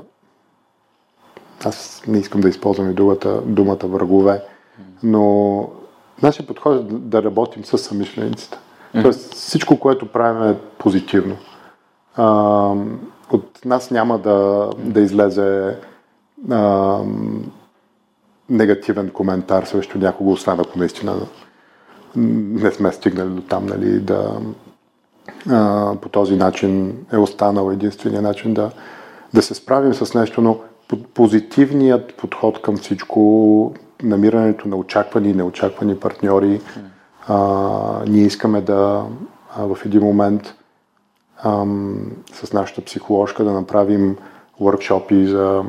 [1.65, 4.45] аз не искам да използвам и думата, думата врагове,
[5.03, 5.69] но
[6.23, 8.59] нашия подход е да работим с самишлениците.
[8.59, 9.03] Mm-hmm.
[9.03, 11.37] Тоест всичко, което правим е позитивно.
[12.17, 12.27] А,
[13.31, 15.77] от нас няма да, да излезе
[16.51, 16.99] а,
[18.51, 21.17] негативен коментар срещу някого, освен ако наистина
[22.17, 24.41] не сме стигнали до там, нали, да
[25.51, 28.71] а, по този начин е останал единствения начин да,
[29.35, 30.59] да се справим с нещо, но
[31.15, 33.75] позитивният подход към всичко,
[34.05, 36.61] намирането на очаквани и неочаквани партньори.
[37.29, 37.39] А,
[38.09, 39.05] ние искаме да
[39.57, 40.55] а, в един момент
[41.43, 41.65] а,
[42.33, 44.17] с нашата психоложка да направим
[44.61, 45.65] workshopи за,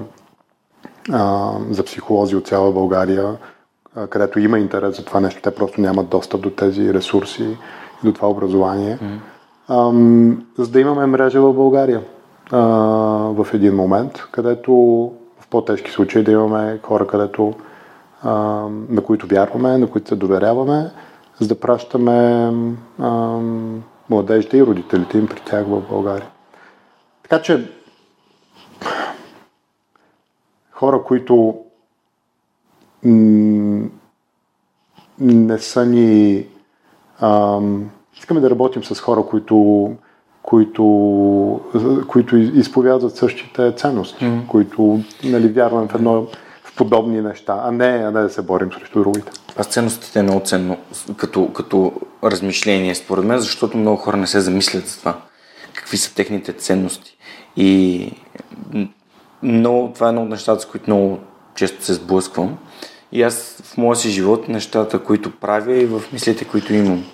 [1.12, 3.38] а, за психолози от цяла България,
[3.96, 5.42] а, където има интерес за това нещо.
[5.42, 7.44] Те просто нямат достъп до тези ресурси
[8.04, 8.98] и до това образование.
[8.98, 9.18] Mm.
[9.68, 12.02] А, за да имаме мрежа в България
[12.52, 12.60] а,
[13.34, 14.72] в един момент, където
[15.40, 17.54] в по-тежки случаи да имаме хора, където,
[18.90, 20.92] на които вярваме, на които се доверяваме,
[21.40, 22.52] за да пращаме
[24.10, 26.28] младежите и родителите им при тях в България.
[27.24, 27.72] Така че
[30.72, 31.56] хора, които
[35.20, 36.46] не са ни...
[37.20, 37.60] А,
[38.18, 39.92] искаме да работим с хора, които
[40.46, 41.62] които,
[42.08, 44.48] които изповядват същите ценности, mm-hmm.
[44.48, 46.28] които нали, вярваме в едно
[46.76, 49.32] подобни неща, а не, а не да се борим срещу другите.
[49.58, 50.78] Аз ценностите е много ценно
[51.18, 55.18] като, като размишление, според мен, защото много хора не се замислят за това.
[55.74, 57.18] Какви са техните ценности.
[57.56, 58.12] И
[59.44, 61.20] много, това е едно от нещата, с които много
[61.56, 62.58] често се сблъсквам.
[63.12, 67.06] И аз в моя си живот, нещата, които правя и в мислите, които имам.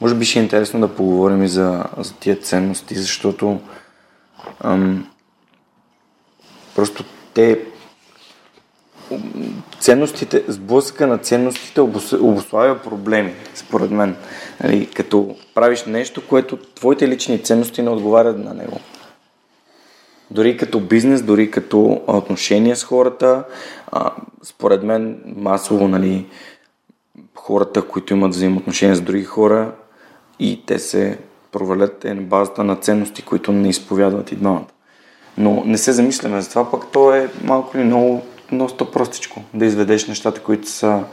[0.00, 3.60] Може би ще е интересно да поговорим и за, за тия ценности, защото
[4.60, 5.06] ам,
[6.74, 7.04] просто
[7.34, 7.60] те
[9.80, 11.80] ценностите, сблъсъка на ценностите
[12.20, 14.16] обославя проблеми, според мен.
[14.62, 18.80] Нали, като правиш нещо, което твоите лични ценности не отговарят на него.
[20.30, 23.44] Дори като бизнес, дори като отношения с хората,
[23.92, 24.10] а,
[24.42, 26.26] според мен масово нали,
[27.34, 29.72] хората, които имат взаимоотношения с други хора,
[30.38, 31.18] и те се
[31.52, 34.66] провалят е на базата на ценности, които не изповядват и двамата.
[35.38, 38.22] Но не се замисляме за това, пък то е малко или много,
[38.58, 39.42] доста простичко.
[39.54, 41.04] Да изведеш нещата, които са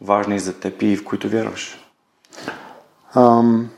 [0.00, 1.78] важни за теб и в които вярваш.
[3.14, 3.70] Ам,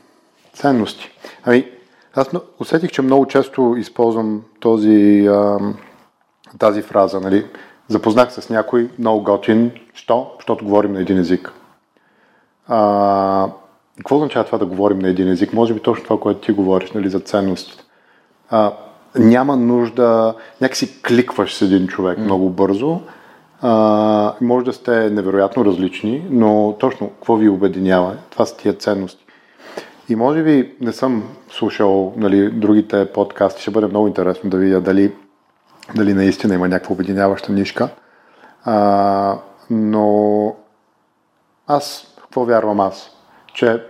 [0.53, 1.09] ценности.
[1.43, 1.71] Ами,
[2.15, 2.27] аз
[2.59, 5.77] усетих, че много често използвам този, ам,
[6.59, 7.45] тази фраза, нали?
[7.87, 9.71] Запознах се с някой, много готин.
[9.93, 10.31] Що?
[10.35, 11.53] Защото говорим на един език.
[12.67, 13.49] А,
[13.97, 15.53] какво означава това да говорим на един език?
[15.53, 17.83] Може би точно това, което ти говориш, нали, за ценностите.
[19.15, 22.23] Няма нужда, някакси кликваш с един човек mm.
[22.23, 23.01] много бързо.
[23.61, 28.17] А, може да сте невероятно различни, но точно какво ви обединява?
[28.29, 29.25] Това са тия ценности.
[30.09, 34.81] И може би не съм слушал нали, другите подкасти, ще бъде много интересно да видя
[34.81, 35.13] дали,
[35.95, 37.89] дали наистина има някаква обединяваща нишка.
[38.63, 39.37] А,
[39.69, 40.55] но
[41.67, 43.17] аз, какво вярвам аз?
[43.57, 43.83] че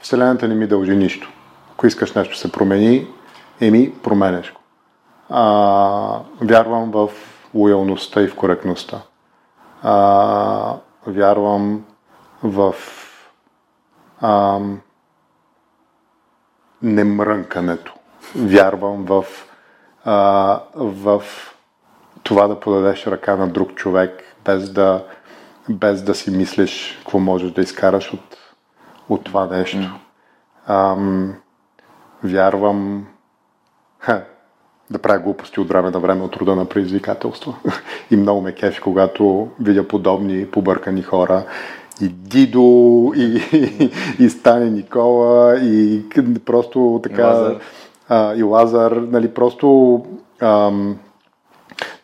[0.00, 1.32] Вселената не ми дължи нищо.
[1.72, 3.06] Ако искаш нещо се промени,
[3.60, 4.60] еми, променеш го.
[5.28, 7.10] А, вярвам в
[7.54, 9.00] лоялността и в коректността.
[9.82, 10.74] А,
[11.06, 11.84] вярвам
[12.42, 12.74] в
[14.20, 14.60] а,
[16.82, 17.94] немрънкането.
[18.36, 19.24] Вярвам в,
[20.04, 21.22] а, в
[22.22, 25.04] това да подадеш ръка на друг човек, без да,
[25.68, 28.38] без да си мислиш какво можеш да изкараш от
[29.08, 30.00] от това нещо.
[30.66, 31.34] Ам,
[32.24, 33.06] вярвам,
[34.08, 34.24] ха,
[34.90, 37.54] да правя глупости от време на време от рода на предизвикателство.
[38.10, 41.44] и много ме кефи, когато видя подобни побъркани хора.
[42.00, 43.90] И Дидо, и, и,
[44.24, 46.02] и Стане Никола, и
[46.44, 47.22] просто така...
[47.22, 47.56] И Лазар.
[48.08, 50.06] А, и Лазар, нали, просто
[50.40, 50.98] ам,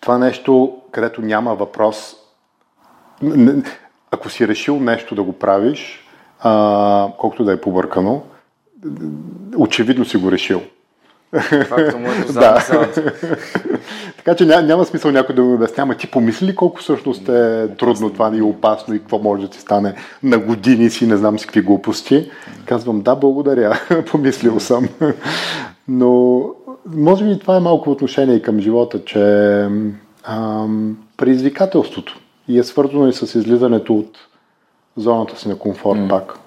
[0.01, 2.17] това нещо, където няма въпрос.
[4.11, 6.09] Ако си решил нещо да го правиш,
[6.41, 8.23] а, колкото да е побъркано,
[9.57, 10.61] очевидно си го решил.
[11.41, 12.65] Факто му е да.
[14.17, 17.69] така че няма, няма смисъл някой да ми обяснява, ти помисли ли колко всъщност е
[17.79, 21.39] трудно това и опасно и какво може да ти стане на години си, не знам
[21.39, 22.31] си какви глупости.
[22.67, 23.81] Казвам, да, благодаря,
[24.11, 24.89] помислил съм.
[25.89, 26.43] Но
[26.87, 29.21] може би това е малко отношение към живота, че
[30.25, 34.19] ам, предизвикателството и е свързано и с излизането от
[34.97, 36.09] зоната си на комфорт mm.
[36.09, 36.39] пак.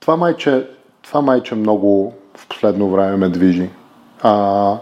[0.00, 0.66] Това майче,
[1.02, 3.70] това майче много в последно време ме движи.
[4.22, 4.78] А,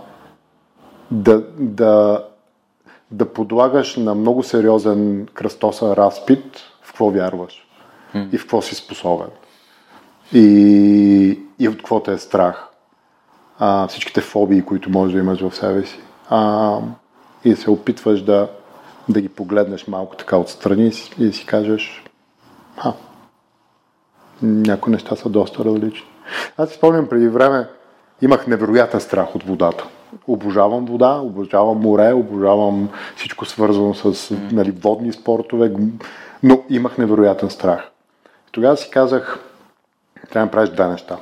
[1.11, 2.25] да, да,
[3.11, 7.67] да подлагаш на много сериозен кръстосен разпит в какво вярваш
[8.15, 8.35] mm.
[8.35, 9.29] и в какво си способен.
[10.33, 12.69] И, и от какво те е страх.
[13.59, 16.01] А, всичките фобии, които можеш да имаш в себе си.
[16.31, 16.79] А,
[17.45, 18.49] и се опитваш да,
[19.09, 22.05] да ги погледнеш малко така отстрани и да си кажеш,
[22.77, 22.93] а,
[24.43, 26.12] някои неща са доста различни.
[26.57, 27.67] Аз си спомням преди време,
[28.23, 29.87] имах невероятен страх от водата.
[30.27, 35.73] Обожавам вода, обожавам море, обожавам всичко свързано с нали, водни спортове,
[36.43, 37.91] но имах невероятен страх.
[38.53, 39.39] Тогава си казах,
[40.31, 41.17] трябва да правиш две неща.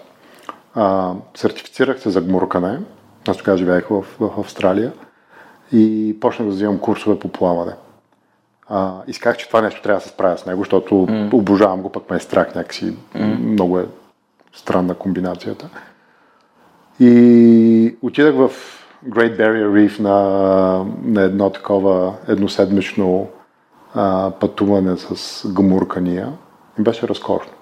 [0.75, 2.79] А, сертифицирах се за гмуркане,
[3.29, 4.93] аз тогава живеех в, в Австралия
[5.73, 7.73] и почнах да взимам курсове по плаване.
[8.69, 11.33] А, исках, че това нещо трябва да се справя с него, защото mm.
[11.33, 12.95] обожавам го, пък ме е страх някакси.
[13.15, 13.39] Mm.
[13.39, 13.87] Много е
[14.53, 15.69] странна комбинацията.
[17.01, 18.51] И отидах в
[19.09, 23.29] Great Barrier Reef на, на едно такова едноседмично
[23.95, 26.33] а, пътуване с гамуркания.
[26.79, 27.53] И беше разкошно.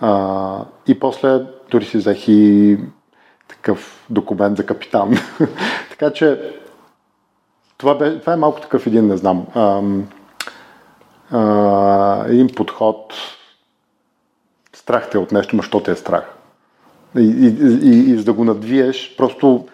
[0.00, 1.40] А, и после
[1.70, 2.78] дори си взех и
[3.48, 5.14] такъв документ за капитан.
[5.90, 6.52] така че
[7.78, 9.82] това, бе, това е малко такъв един, не знам, а,
[11.30, 13.14] а, един подход.
[14.80, 16.24] Страх те от нещо, що те е страх?
[17.18, 17.46] И, и,
[17.90, 19.66] и, и за да го надвиеш, просто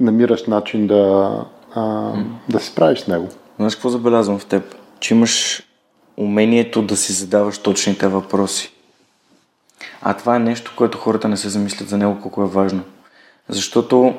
[0.00, 1.44] намираш начин да,
[1.74, 2.12] а,
[2.48, 3.28] да се справиш с него.
[3.56, 4.74] Знаеш какво забелязвам в теб?
[5.00, 5.62] Че имаш
[6.16, 8.72] умението да си задаваш точните въпроси.
[10.02, 12.82] А това е нещо, което хората не се замислят за него колко е важно.
[13.48, 14.14] Защото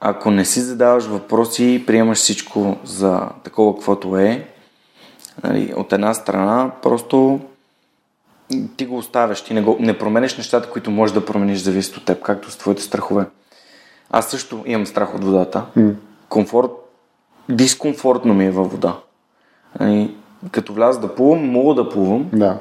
[0.00, 4.48] ако не си задаваш въпроси и приемаш всичко за такова каквото е,
[5.44, 7.40] нали, от една страна просто
[8.76, 12.04] ти го оставяш, ти не, го, не променеш нещата, които можеш да промениш, зависит от
[12.04, 13.24] теб, както с твоите страхове.
[14.10, 15.64] Аз също имам страх от водата.
[15.76, 15.94] Mm.
[16.28, 16.70] Комфорт,
[17.48, 18.96] дискомфортно ми е във вода.
[19.80, 20.14] Нали,
[20.50, 22.30] като вляза да плувам, мога да плувам.
[22.32, 22.58] Да.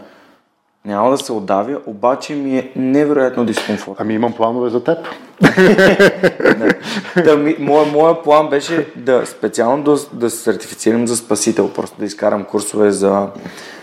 [0.86, 3.96] Няма да се отдавя, обаче ми е невероятно дискомфорт.
[4.00, 4.98] Ами имам планове за теб.
[7.24, 12.00] да, ми, моя, моя план беше да специално да, да се сертифицирам за спасител, просто
[12.00, 13.30] да изкарам курсове за,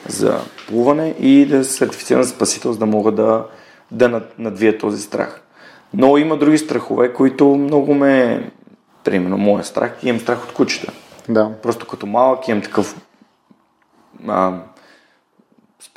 [0.08, 0.38] за
[0.68, 3.44] плуване и да се сертифицирам за спасител, за да мога да,
[3.90, 5.42] да над, надвия този страх.
[5.94, 8.50] Но има други страхове, които много ме...
[9.04, 10.92] Примерно, моя страх, имам страх от кучета.
[11.28, 11.50] Да.
[11.62, 12.96] Просто като малък имам такъв
[14.28, 14.52] а,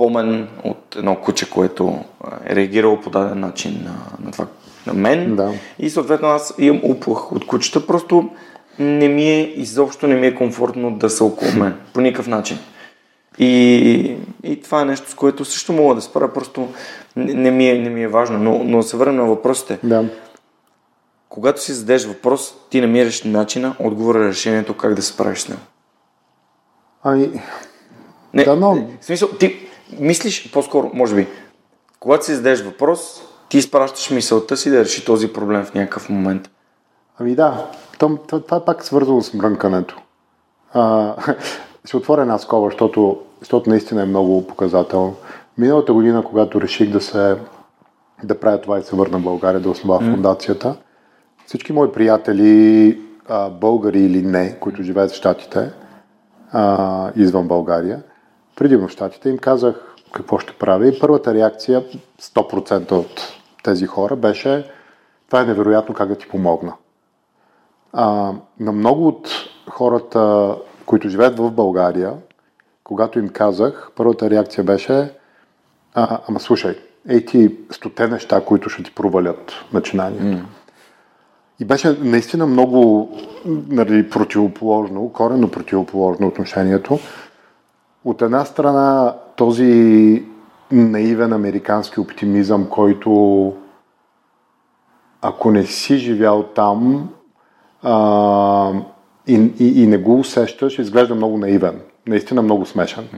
[0.02, 2.00] спомен от едно куче, което
[2.46, 4.48] е реагирало по даден начин на, на това
[4.88, 5.36] на мен.
[5.36, 5.52] Да.
[5.80, 7.88] И съответно аз имам уплах от кучета.
[7.88, 8.30] Просто
[8.80, 11.76] не ми е, изобщо не ми е комфортно да са около мен.
[11.94, 12.58] По никакъв начин.
[13.40, 16.68] И, и това е нещо, с което също мога да спра, просто
[17.16, 18.40] не, не, ми, е, не ми е важно.
[18.40, 19.80] Но, но се върнем на въпросите.
[19.84, 20.06] Да.
[21.30, 25.62] Когато си зададеш въпрос, ти намираш начина, отговора, решението, как да се справиш с него.
[27.04, 27.42] Ами,
[28.34, 28.76] не, да, но...
[29.02, 31.28] В смисъл, ти мислиш, по-скоро, може би,
[32.00, 36.50] когато си зададеш въпрос, ти изпращаш мисълта си да реши този проблем в някакъв момент.
[37.20, 37.66] Ами да,
[38.00, 40.02] това, това е пак свързано с мрънкането.
[40.74, 41.16] А,
[41.86, 45.16] ще отворя една скоба, защото, защото наистина е много показател.
[45.58, 47.38] Миналата година, когато реших да се
[48.24, 50.14] да правя това и се върна в България, да основа mm.
[50.14, 50.76] фундацията,
[51.46, 55.72] всички мои приятели, а, българи или не, които живеят в Штатите,
[56.52, 58.04] а, извън България,
[58.62, 61.84] преди в Штатите, им казах какво ще правя и първата реакция,
[62.22, 63.22] 100% от
[63.64, 64.72] тези хора, беше
[65.28, 66.74] това е невероятно как да ти помогна.
[67.94, 69.30] А, на много от
[69.70, 70.56] хората,
[70.86, 72.14] които живеят в България,
[72.84, 75.14] когато им казах, първата реакция беше
[75.94, 80.22] а, ама слушай, ей ти стоте неща, които ще ти провалят начинание.
[80.22, 80.44] Mm.
[81.60, 83.10] И беше наистина много
[83.70, 87.00] нали, противоположно, коренно противоположно отношението.
[88.06, 90.26] От една страна този
[90.72, 93.54] наивен американски оптимизъм, който
[95.22, 97.10] ако не си живял там
[97.84, 98.74] а,
[99.28, 101.82] и, и, и не го усещаш, изглежда много наивен.
[102.08, 103.10] Наистина много смешен.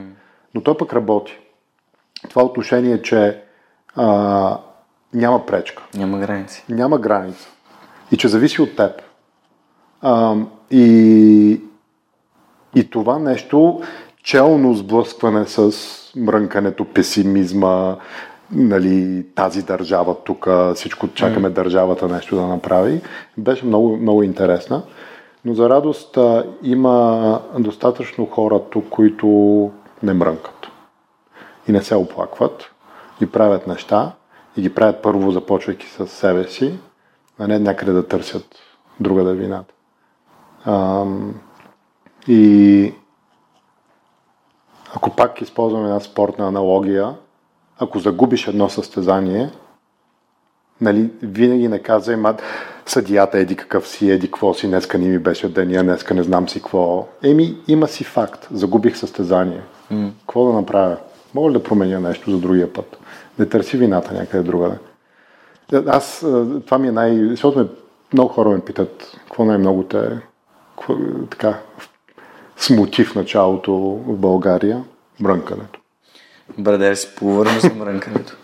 [0.54, 1.38] Но той пък работи.
[2.28, 3.42] Това отношение, че
[3.96, 4.58] а,
[5.14, 5.82] няма пречка.
[5.94, 6.64] Няма граници.
[6.68, 7.48] Няма граница.
[8.12, 9.02] И че зависи от теб.
[10.00, 10.36] А,
[10.70, 11.60] и,
[12.74, 13.82] и това нещо,
[14.24, 15.72] челно сблъскване с
[16.16, 17.96] мрънкането, песимизма,
[18.52, 21.52] нали, тази държава тук, всичко чакаме mm.
[21.52, 23.00] държавата нещо да направи,
[23.38, 24.82] беше много, много интересна.
[25.44, 26.18] Но за радост
[26.62, 29.26] има достатъчно хора тук, които
[30.02, 30.66] не мрънкат
[31.68, 32.70] и не се оплакват
[33.20, 34.12] и правят неща
[34.56, 36.78] и ги правят първо, започвайки с себе си,
[37.38, 38.46] а не някъде да търсят
[39.00, 39.74] друга да вината.
[40.66, 41.34] Ам,
[42.28, 42.92] и
[44.96, 47.14] ако пак използваме една спортна аналогия,
[47.78, 49.50] ако загубиш едно състезание,
[50.80, 52.34] нали, винаги не казвай, ма
[52.86, 56.48] съдията еди какъв си, еди какво си, днеска не ми беше деня, днеска не знам
[56.48, 57.06] си какво.
[57.22, 59.60] Еми, има си факт, загубих състезание.
[59.92, 60.10] Mm.
[60.20, 60.96] Какво да направя?
[61.34, 62.98] Мога ли да променя нещо за другия път?
[63.38, 64.76] Не търси вината някъде другаде.
[65.86, 66.26] Аз,
[66.66, 67.16] това ми е най...
[67.16, 67.66] Защото ме,
[68.12, 70.18] много хора ме питат, какво най-много те
[70.76, 70.94] какво,
[71.30, 71.58] така,
[72.56, 73.72] смути в началото
[74.06, 74.84] в България?
[75.20, 75.80] Мрънкането.
[76.58, 78.36] Добре, да си поговорим за мрънкането.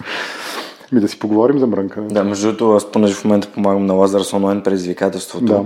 [0.93, 2.15] Ми да си поговорим за мрънкането.
[2.15, 5.45] Да, между другото, аз понеже в момента помагам на Лазар с онлайн предизвикателството.
[5.45, 5.65] Да.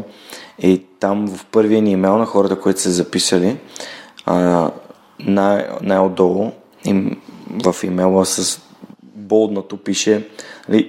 [0.58, 3.56] И там в първия ни имейл на хората, които са записали,
[4.26, 4.70] а,
[5.20, 6.50] най- най-отдолу
[6.84, 7.20] им,
[7.64, 8.60] в имейла с
[9.02, 10.28] болднато пише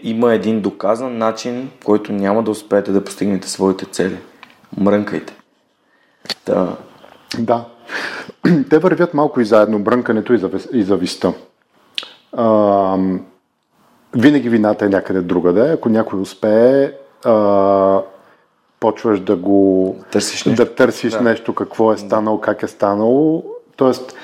[0.03, 4.17] има един доказан начин, който няма да успеете да постигнете своите цели.
[4.77, 5.33] Мрънкайте.
[6.45, 6.75] Да.
[7.39, 7.65] Да.
[8.69, 10.33] Те вървят малко и заедно, брънкането
[10.73, 11.33] и, зависта.
[12.33, 12.97] А,
[14.15, 15.71] винаги вината е някъде другаде.
[15.71, 16.91] Ако някой успее,
[17.25, 18.01] а,
[18.79, 21.21] почваш да го търсиш нещо, да търсиш да.
[21.21, 23.43] нещо какво е станало, как е станало.
[23.75, 24.15] Тоест,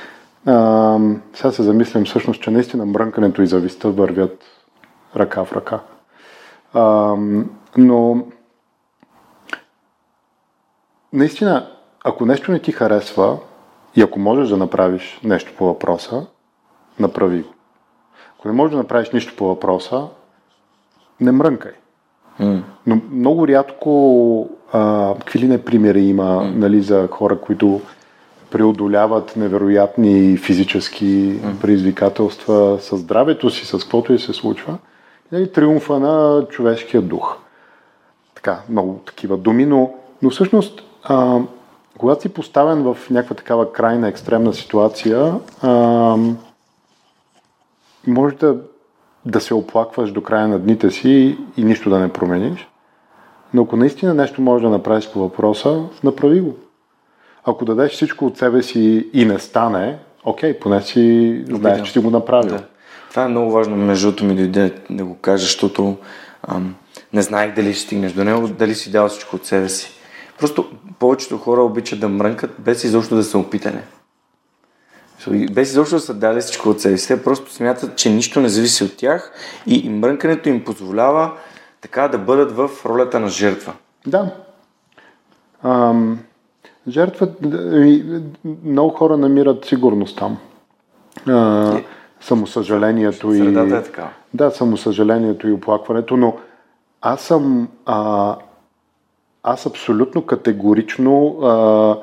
[0.45, 0.97] а,
[1.33, 4.43] сега се замислям всъщност, че наистина мрънкането и зависта вървят
[5.15, 5.79] ръка в ръка.
[6.73, 7.15] А,
[7.77, 8.25] но
[11.13, 11.71] наистина,
[12.03, 13.37] ако нещо не ти харесва
[13.95, 16.25] и ако можеш да направиш нещо по въпроса,
[16.99, 17.49] направи го.
[18.39, 20.07] Ако не можеш да направиш нищо по въпроса,
[21.19, 21.71] не мрънкай.
[22.39, 22.61] Mm.
[22.87, 26.55] Но много рядко а, какви ли не примери има mm.
[26.55, 27.81] нали, за хора, които
[28.51, 31.61] преодоляват невероятни физически mm.
[31.61, 34.77] предизвикателства с здравето си, с каквото и се случва.
[35.31, 37.37] Нали, триумфа на човешкия дух.
[38.35, 41.39] Така, много такива думи, но, но всъщност а,
[42.01, 46.17] когато си поставен в някаква такава крайна екстремна ситуация, а,
[48.07, 48.57] може да,
[49.25, 52.67] да се оплакваш до края на дните си и нищо да не промениш.
[53.53, 56.55] Но ако наистина нещо можеш да направиш по въпроса, направи го.
[57.45, 61.99] Ако дадеш всичко от себе си и не стане, окей, поне си знаеш, че си
[61.99, 62.57] го направил.
[62.57, 62.63] Да.
[63.09, 65.97] Това е много важно, между другото ми дойде да го кажа, защото
[66.47, 66.75] ам,
[67.13, 70.00] не знаех дали ще стигнеш до него, дали си дал всичко от себе си.
[70.41, 70.65] Просто
[70.99, 73.83] повечето хора обичат да мрънкат без изобщо да са опитане.
[75.51, 77.07] Без изобщо да са дали всичко от себе си.
[77.07, 79.31] Те просто смятат, че нищо не зависи от тях
[79.67, 81.31] и мрънкането им позволява
[81.81, 83.73] така да бъдат в ролята на жертва.
[84.07, 84.35] Да.
[85.63, 86.19] Ам,
[86.87, 87.27] жертва,
[88.63, 90.37] много хора намират сигурност там.
[91.27, 91.85] А, е,
[92.21, 93.47] самосъжалението и...
[93.47, 94.09] Е така.
[94.33, 96.37] Да, самосъжалението и оплакването, но
[97.01, 98.35] аз съм а,
[99.43, 101.97] аз абсолютно категорично а,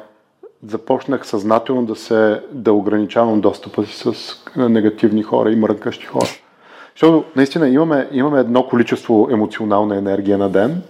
[0.67, 4.15] започнах съзнателно да се да ограничавам достъпа си с
[4.57, 6.29] негативни хора и мрънкащи хора.
[6.95, 10.83] Защото наистина имаме, имаме едно количество емоционална енергия на ден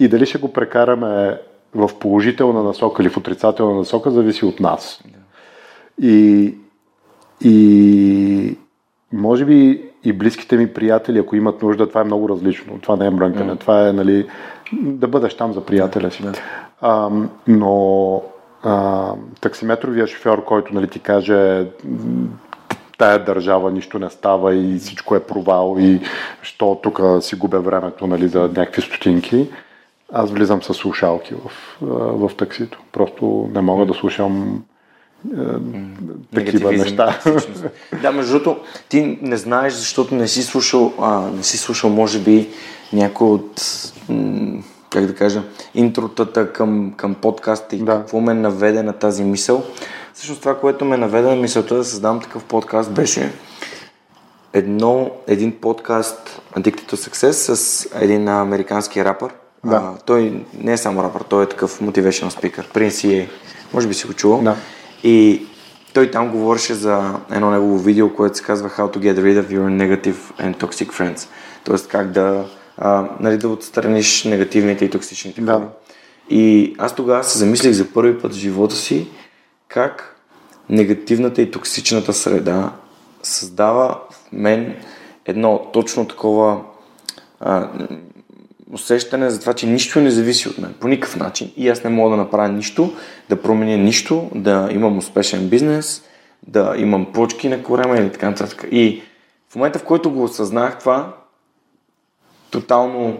[0.00, 1.40] и дали ще го прекараме
[1.74, 5.02] в положителна насока или в отрицателна насока, зависи от нас.
[6.02, 6.54] И,
[7.40, 8.58] и
[9.12, 12.78] може би и близките ми приятели, ако имат нужда, това е много различно.
[12.82, 13.52] Това не е мрънкане.
[13.52, 13.60] Mm.
[13.60, 14.26] Това е нали,
[14.72, 16.22] да бъдеш там за приятеля си.
[16.22, 16.38] Yeah.
[16.80, 17.10] А,
[17.48, 18.22] но
[18.62, 21.66] а, таксиметровия шофьор, който нали, ти каже
[22.98, 26.00] тая държава нищо не става и всичко е провал и
[26.42, 29.48] що тук си губя времето нали, за някакви стотинки,
[30.12, 31.76] аз влизам с слушалки в,
[32.28, 32.80] в таксито.
[32.92, 34.64] Просто не мога да слушам
[36.34, 37.20] такива неща.
[38.02, 42.18] Да, между другото, ти не знаеш, защото не си слушал, а, не си слушал, може
[42.18, 42.48] би,
[42.92, 43.62] някой от
[44.08, 45.42] м- как да кажа,
[45.74, 47.92] интротата към, към подкаста и да.
[47.92, 49.64] какво ме наведе на тази мисъл.
[50.14, 53.32] Всъщност това, което ме наведе на мисълта да създам такъв подкаст беше
[54.52, 59.32] едно, един подкаст Addicted to Success с един американски рапър.
[59.64, 59.76] Да.
[59.76, 62.72] А, той не е само рапър, той е такъв motivational speaker.
[62.72, 63.28] Принц е,
[63.72, 64.42] може би си го чувал.
[64.42, 64.56] Да.
[65.04, 65.46] И
[65.94, 69.48] той там говореше за едно негово видео, което се казва How to get rid of
[69.48, 71.28] your negative and toxic friends.
[71.64, 72.44] Тоест как да,
[72.78, 75.58] а, нали, да отстраниш негативните и токсичните хора.
[75.58, 75.68] Да.
[76.30, 79.08] И аз тогава се замислих за първи път в живота си
[79.68, 80.16] как
[80.68, 82.72] негативната и токсичната среда
[83.22, 84.76] създава в мен
[85.24, 86.60] едно точно такова
[87.40, 87.68] а,
[88.72, 91.90] усещане за това, че нищо не зависи от мен по никакъв начин и аз не
[91.90, 92.92] мога да направя нищо,
[93.28, 96.02] да променя нищо, да имам успешен бизнес,
[96.46, 98.64] да имам почки на корема или така нататък.
[98.70, 99.02] И
[99.50, 101.12] в момента, в който го осъзнах това,
[102.50, 103.18] тотално,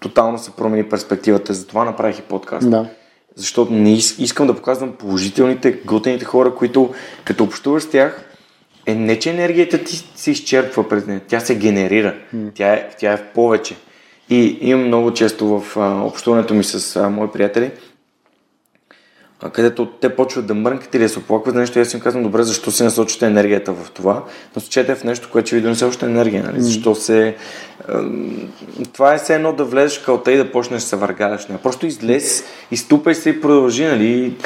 [0.00, 1.54] тотално се промени перспективата.
[1.54, 2.70] Затова направих и подкаст.
[2.70, 2.88] Да.
[3.36, 8.24] Защото не искам да показвам положителните, готените хора, които като общуваш с тях,
[8.86, 12.50] е не, че енергията ти се изчерпва през нея, тя се генерира, mm.
[12.54, 13.76] тя, е, тя е в повече.
[14.30, 17.70] И имам много често в а, общуването ми с а, мои приятели,
[19.42, 22.42] а, където те почват да мрънкат или да се оплакват нещо, аз им казвам, добре,
[22.42, 24.24] защо се насочите енергията в това,
[24.56, 26.56] но сечете в нещо, което ще ви донесе още енергия, нали?
[26.56, 26.60] Mm.
[26.60, 27.36] Защо се...
[27.88, 28.02] А,
[28.92, 31.46] това е все едно да влезеш в калта и да почнеш да се въргаляш.
[31.46, 31.58] Не?
[31.58, 34.36] Просто излез, изтупай се и продължи, нали?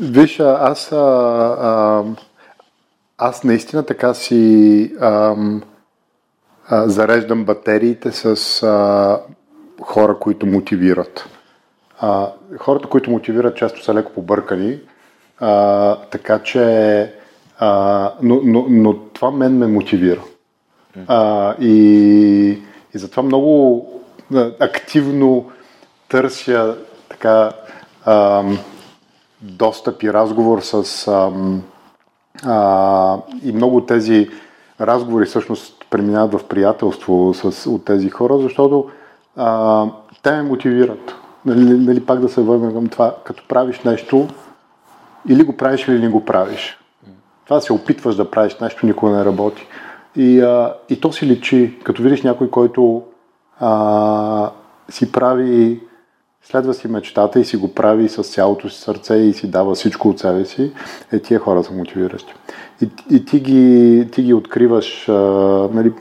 [0.00, 0.96] Виж, аз а,
[1.60, 2.02] а,
[3.18, 5.62] аз наистина така си ам,
[6.70, 9.20] зареждам батериите с а,
[9.82, 11.28] хора, които мотивират.
[12.00, 14.78] А, хората, които мотивират, често са леко побъркани,
[15.40, 17.12] а, така че.
[17.58, 20.22] А, но, но, но това мен ме мотивира.
[21.06, 22.58] А, и,
[22.94, 23.86] и затова много
[24.60, 25.50] активно
[26.08, 26.76] търся
[27.08, 27.52] така
[28.04, 28.58] ам,
[29.40, 31.08] достъп и разговор с.
[31.08, 31.62] Ам,
[32.44, 34.28] а, и много тези
[34.80, 38.90] разговори всъщност преминават в приятелство с, от тези хора, защото
[39.36, 39.84] а,
[40.22, 41.14] те ме мотивират.
[41.44, 44.28] Нали, нали, пак да се върнем към това, като правиш нещо,
[45.28, 46.78] или го правиш, или не го правиш.
[47.44, 49.66] Това се опитваш да правиш нещо, никога не работи.
[50.16, 53.02] И, а, и то си личи, като видиш някой, който
[53.60, 54.50] а,
[54.88, 55.80] си прави
[56.50, 60.08] следва си мечтата и си го прави с цялото си сърце и си дава всичко
[60.08, 60.72] от себе си,
[61.12, 62.34] е тия хора са мотивиращи.
[62.82, 65.12] И, и ти, ги, ти ги откриваш, а,
[65.72, 65.92] нали,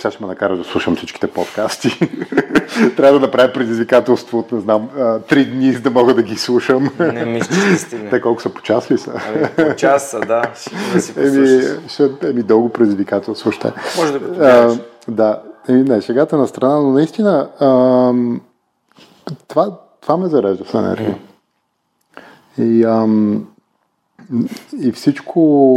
[0.00, 1.88] сега ще ме накараш да слушам всичките подкасти.
[2.96, 4.88] Трябва да направя предизвикателство от, не знам,
[5.28, 6.90] три дни, за да мога да ги слушам.
[6.98, 8.10] Не мисля, че стигне.
[8.10, 9.12] Те колко са по час ли са?
[9.28, 10.42] Ами, по час са, да.
[10.54, 13.72] Ще да си еми, ще, еми, дълго предизвикателство ще.
[13.98, 14.26] Може да го
[15.08, 15.42] Да.
[15.68, 18.40] Еми, не, шегата на страна, но наистина ам,
[19.48, 21.18] това, това ме зарежда с енергия.
[22.58, 23.46] И, ам,
[24.80, 25.74] и всичко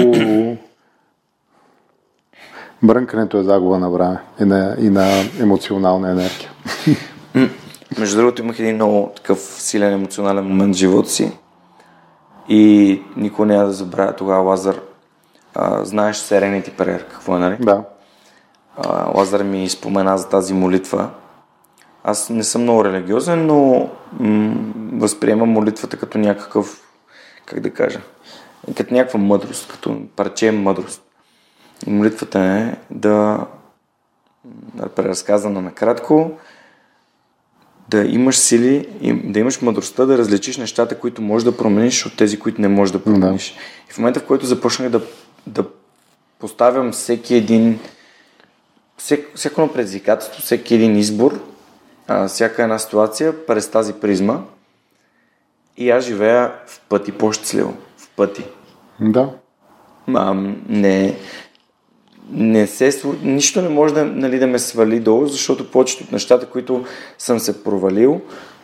[2.84, 5.06] брънкането е загуба на време и на, и на
[5.40, 6.50] емоционална енергия.
[8.00, 11.32] Между другото имах един много такъв силен емоционален момент в живота си
[12.50, 14.80] и никой няма да забравя тогава Лазар.
[15.56, 17.58] А, знаеш Serenity Prayer, какво е, нали?
[17.60, 17.84] Да.
[18.78, 21.10] А, Лазар ми спомена за тази молитва
[22.04, 23.90] аз не съм много религиозен, но
[24.20, 24.56] м-
[24.94, 26.82] възприемам молитвата като някакъв,
[27.46, 28.02] как да кажа,
[28.78, 31.02] като някаква мъдрост, като парче мъдрост.
[31.88, 33.46] И молитвата е да,
[34.76, 36.32] да преразказана накратко,
[37.90, 38.88] да имаш сили,
[39.24, 42.94] да имаш мъдростта да различиш нещата, които можеш да промениш от тези, които не можеш
[42.94, 43.54] да промениш.
[43.54, 43.60] Да.
[43.90, 45.02] И в момента, в който започнах да,
[45.48, 45.66] да
[46.40, 47.80] поставям всеки един,
[48.98, 51.40] всеки, всяко предизвикателство, всеки един избор,
[52.10, 54.40] а, всяка една ситуация през тази призма
[55.78, 57.74] и аз живея в пъти по-щастливо.
[57.98, 58.46] В пъти.
[59.00, 59.30] Да.
[60.16, 60.34] А,
[60.70, 61.16] не,
[62.32, 66.46] не се, нищо не може да, нали, да ме свали долу, защото повечето от нещата,
[66.46, 66.86] които
[67.18, 68.22] съм се провалил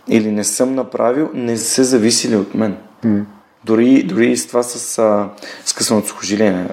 [0.07, 2.77] или не съм направил, не са зависели от мен.
[3.05, 3.23] Mm.
[3.65, 5.29] Дори, дори с това с а,
[5.65, 6.67] скъсаното сухожилие.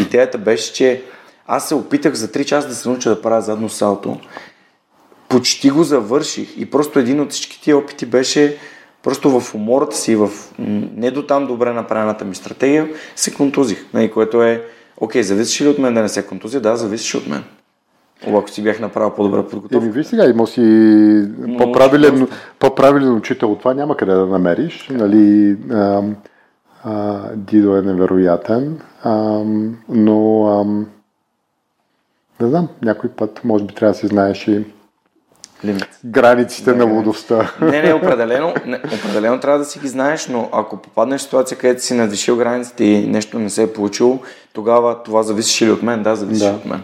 [0.00, 1.02] Идеята беше, че
[1.46, 4.20] аз се опитах за 3 часа да се науча да правя задно салто
[5.34, 8.56] почти го завърших и просто един от всички тия опити беше
[9.02, 10.28] просто в умората си, в
[10.96, 14.62] не до там добре направената ми стратегия, се контузих, нали, което е,
[14.96, 16.60] окей, зависиш ли от мен да не се контузия?
[16.60, 17.44] Да, зависиш от мен.
[18.26, 19.84] Ако си бях направил по-добра подготовка.
[19.84, 20.60] Еми, виж сега, има си
[21.58, 22.28] по-правилен,
[22.58, 24.88] по-правилен учител от това няма къде да намериш.
[24.90, 26.02] Нали, а,
[26.84, 29.42] а, Дидо е невероятен, а,
[29.88, 30.64] но а,
[32.44, 34.64] не знам, някой път може би трябва да си знаеш и
[35.64, 35.88] лимит.
[36.04, 37.52] Границите да, на лудостта.
[37.60, 41.58] Не, не, определено, не, определено трябва да си ги знаеш, но ако попаднеш в ситуация,
[41.58, 44.18] където си надвишил границите и нещо не се е получило,
[44.52, 46.02] тогава това зависиш ли от мен?
[46.02, 46.50] Да, зависиш да.
[46.50, 46.80] от мен.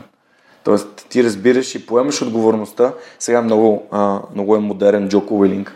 [0.64, 2.92] Тоест, ти разбираш и поемаш отговорността.
[3.18, 5.72] Сега много, а, много е модерен Джоко Уилинг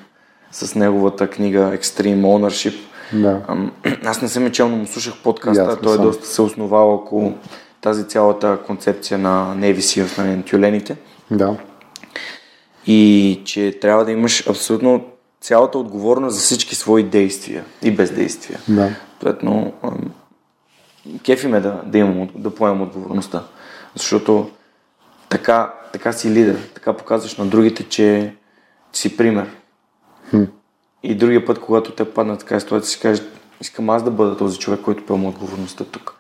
[0.52, 2.74] с неговата книга Extreme Ownership.
[3.12, 3.40] Да.
[4.04, 5.78] Аз не съм чел, но му слушах подкаста.
[5.82, 7.32] Той е доста се основал около
[7.80, 10.96] тази цялата концепция на Navy Seals, на тюлените.
[11.30, 11.56] Да.
[12.86, 15.04] И че трябва да имаш абсолютно
[15.40, 18.60] цялата отговорност за всички свои действия и бездействия.
[18.68, 18.96] Да.
[19.10, 19.72] Съответно,
[21.24, 23.42] кефи ме да, да, имам, да поемам отговорността.
[23.94, 24.50] Защото
[25.28, 28.34] така, така си лидер, така показваш на другите, че
[28.92, 29.50] си пример.
[30.30, 30.42] Хм.
[31.02, 33.24] И другия път, когато те паднат така ситуация, си кажеш,
[33.60, 36.14] искам аз да бъда този човек, който поема отговорността тук.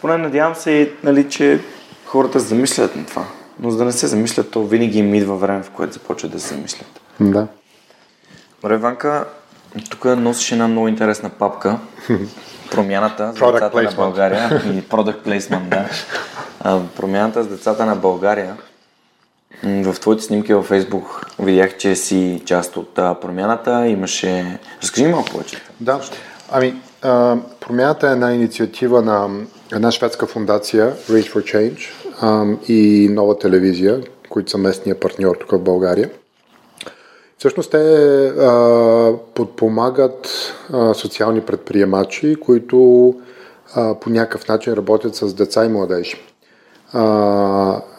[0.00, 1.60] Поне надявам се, нали, че
[2.06, 3.26] хората замислят на това.
[3.62, 6.40] Но за да не се замислят, то винаги им идва време, в което започват да
[6.40, 7.00] се замислят.
[7.20, 7.46] Да.
[8.62, 9.24] Добре, Ванка,
[9.90, 11.78] тук носиш една много интересна папка.
[12.70, 16.80] Промяната за децата на България и Product Placement, да.
[16.96, 18.56] промяната с децата на България.
[19.64, 23.86] В твоите снимки във Фейсбук видях, че си част от промяната.
[23.86, 24.58] Имаше...
[24.82, 25.56] Разкажи малко повече.
[25.80, 26.00] Да.
[26.52, 29.28] Ами, а, промяната е една инициатива на
[29.72, 31.99] една шведска фундация Reach for Change а,
[32.68, 36.10] и нова телевизия, които са местния партньор тук в България.
[37.38, 37.78] Всъщност те
[38.26, 40.28] а, подпомагат
[40.72, 43.14] а, социални предприемачи, които
[43.74, 46.16] а, по някакъв начин работят с деца и младежи.
[46.92, 47.02] А,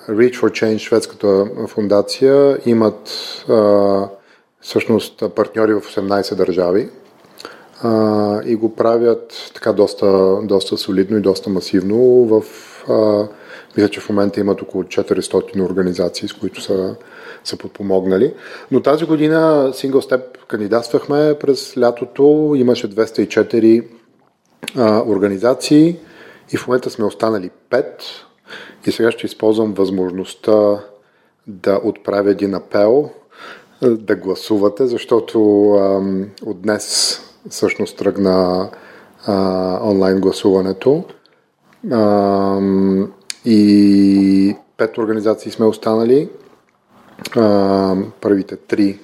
[0.09, 3.09] Reach for Change, шведската фундация, имат
[3.49, 4.07] а,
[4.61, 6.89] всъщност партньори в 18 държави
[7.84, 11.97] а, и го правят така доста, доста солидно и доста масивно.
[12.26, 12.43] В,
[12.89, 13.28] а,
[13.78, 16.95] мисля, че в момента имат около 400 организации, с които са,
[17.43, 18.34] са подпомогнали.
[18.72, 23.88] Но тази година Single Step кандидатствахме през лятото, имаше 204
[24.78, 25.97] а, организации
[26.53, 27.86] и в момента сме останали 5
[28.88, 30.80] и сега ще използвам възможността
[31.47, 33.09] да отправя един апел
[33.82, 37.17] да гласувате, защото ам, от днес
[37.49, 38.69] всъщност тръгна
[39.26, 41.03] а, онлайн гласуването.
[41.91, 43.11] Ам,
[43.45, 46.29] и пет организации сме останали.
[47.35, 48.99] А, първите три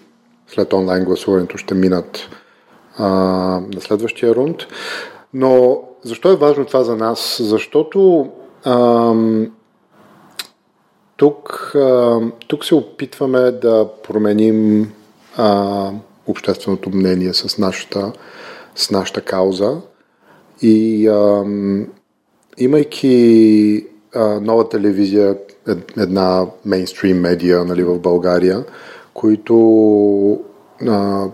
[0.48, 2.30] след онлайн гласуването ще минат
[2.98, 3.08] а,
[3.74, 4.58] на следващия рунд.
[5.34, 7.38] Но защо е важно това за нас?
[7.44, 8.30] Защото
[8.66, 9.52] ам,
[11.18, 14.92] тук, а, тук се опитваме да променим
[15.38, 15.92] а,
[16.28, 18.14] общественото мнение с нашата,
[18.76, 19.82] с нашата кауза.
[20.62, 21.46] И а,
[22.58, 23.88] имайки
[24.42, 25.38] нова телевизия,
[25.98, 28.66] една мейнстрим медия нали, в България,
[29.14, 30.40] които
[30.88, 31.26] а,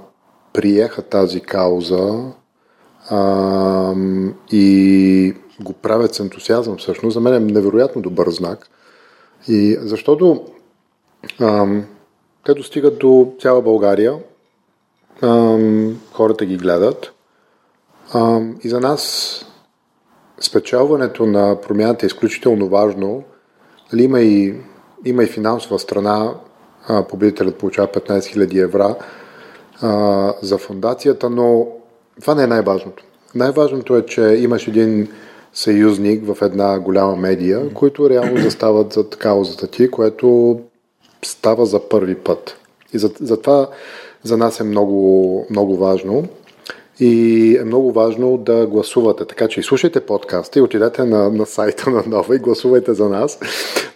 [0.53, 2.23] приеха тази кауза
[3.09, 3.95] а,
[4.51, 8.69] и го правят с ентусиазъм всъщност, за мен е невероятно добър знак.
[9.47, 10.45] И защото
[11.39, 11.67] а,
[12.45, 14.17] те достигат до цяла България,
[15.21, 15.57] а,
[16.11, 17.13] хората ги гледат
[18.13, 19.45] а, и за нас
[20.39, 23.23] спечелването на промяната е изключително важно.
[23.91, 24.55] Дали има, и,
[25.05, 26.33] има и финансова страна,
[26.87, 28.95] а, победителят получава 15 000 евро
[29.81, 31.67] а, за фундацията, но
[32.21, 33.03] това не е най-важното.
[33.35, 35.07] Най-важното е, че имаш един
[35.53, 40.59] съюзник в една голяма медия, които реално застават за каузата ти, което
[41.25, 42.57] става за първи път.
[42.93, 43.67] И затова за,
[44.23, 46.27] за нас е много, много важно.
[46.99, 49.25] И е много важно да гласувате.
[49.25, 53.39] Така че изслушайте подкаста и отидете на, на сайта на Нова и гласувайте за нас.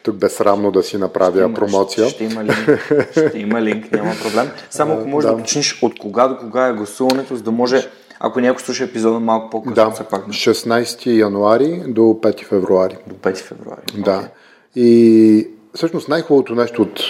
[0.04, 2.08] Тук безсрамно да си направя ще има, промоция.
[2.08, 4.50] Ще, ще, има линк, ще има линк, няма проблем.
[4.70, 7.88] Само ако можеш да, да уточниш от кога до кога е гласуването, за да може
[8.20, 10.26] ако някой слуша епизода малко по-късно, да, все пак.
[10.26, 10.34] Да.
[10.34, 12.98] 16 януари до 5 февруари.
[13.08, 13.82] До 5 февруари.
[13.98, 14.02] Да.
[14.02, 14.28] Okay.
[14.76, 17.02] И всъщност най-хубавото нещо от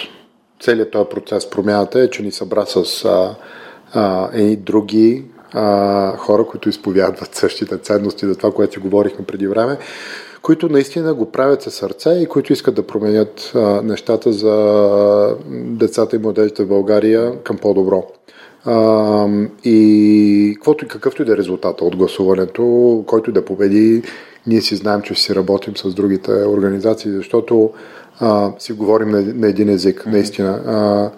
[0.60, 3.36] целият този процес, промяната е, че ни събра с а,
[3.92, 9.46] а, едни други а, хора, които изповядват същите ценности за това, което си говорихме преди
[9.46, 9.78] време,
[10.42, 16.16] които наистина го правят със сърце и които искат да променят а, нещата за децата
[16.16, 18.06] и младежите в България към по-добро.
[18.64, 19.28] А,
[19.64, 24.02] и каквото и какъвто и да е резултата от гласуването, който да победи,
[24.46, 27.70] ние си знаем, че ще си работим с другите организации, защото
[28.20, 30.62] а, си говорим на, на един език, наистина.
[30.66, 31.10] А,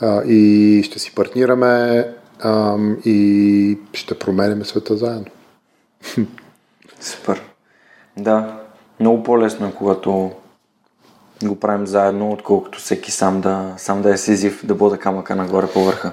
[0.00, 2.04] а, и ще си партнираме
[2.42, 5.30] а, и ще променим света заедно.
[7.00, 7.42] Супер.
[8.16, 8.60] Да,
[9.00, 10.32] много по-лесно е, когато
[11.44, 15.66] го правим заедно, отколкото всеки сам да, сам да е сизив, да бъде камъка нагоре
[15.66, 16.12] по върха,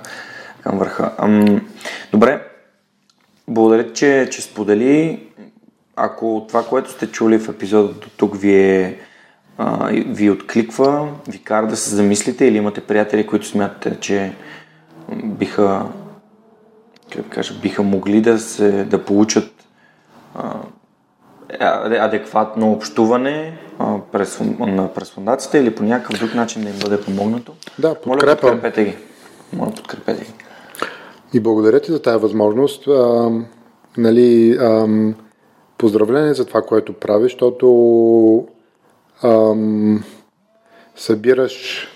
[0.64, 1.12] към върха.
[1.18, 1.68] Ам,
[2.12, 2.48] добре,
[3.48, 5.28] благодаря, че, че сподели.
[5.96, 9.00] Ако това, което сте чули в епизода до тук ви е
[9.58, 14.34] а, ви откликва, ви кара да се замислите или имате приятели, които смятате, че
[15.24, 15.86] биха,
[17.10, 19.52] как кажа, биха могли да, се, да получат
[20.36, 20.60] а,
[22.00, 27.02] адекватно общуване а, през, на, през фундацията или по някакъв друг начин да им бъде
[27.02, 27.54] помогнато.
[27.80, 28.48] Да, подкрепа.
[28.48, 28.98] Моля, подкрепете ги.
[29.54, 30.34] Моля, подкрепете ги.
[31.34, 32.88] И благодаря ти за тази възможност.
[32.88, 33.32] А,
[33.98, 34.88] нали, а,
[35.78, 38.48] поздравление за това, което правиш, защото
[39.24, 40.04] ам,
[40.96, 41.88] събираш,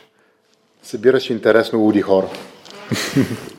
[0.84, 2.28] събираш интересно луди хора.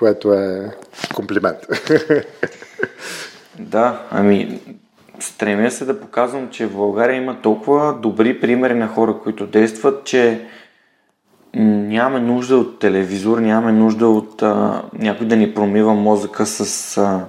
[0.00, 0.70] Което е
[1.14, 1.58] комплимент.
[3.58, 4.60] Да, ами
[5.18, 10.04] стремя се да показвам, че в България има толкова добри примери на хора, които действат,
[10.04, 10.46] че
[11.54, 17.26] нямаме нужда от телевизор, нямаме нужда от а, някой да ни промива мозъка с а,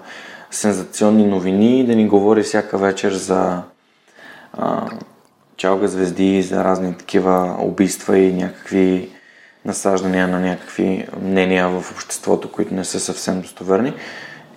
[0.51, 3.61] сензационни новини, да ни говори всяка вечер за
[4.53, 4.89] а,
[5.57, 9.09] чалга звезди, за разни такива убийства и някакви
[9.65, 13.93] насаждания на някакви мнения в обществото, които не са съвсем достоверни.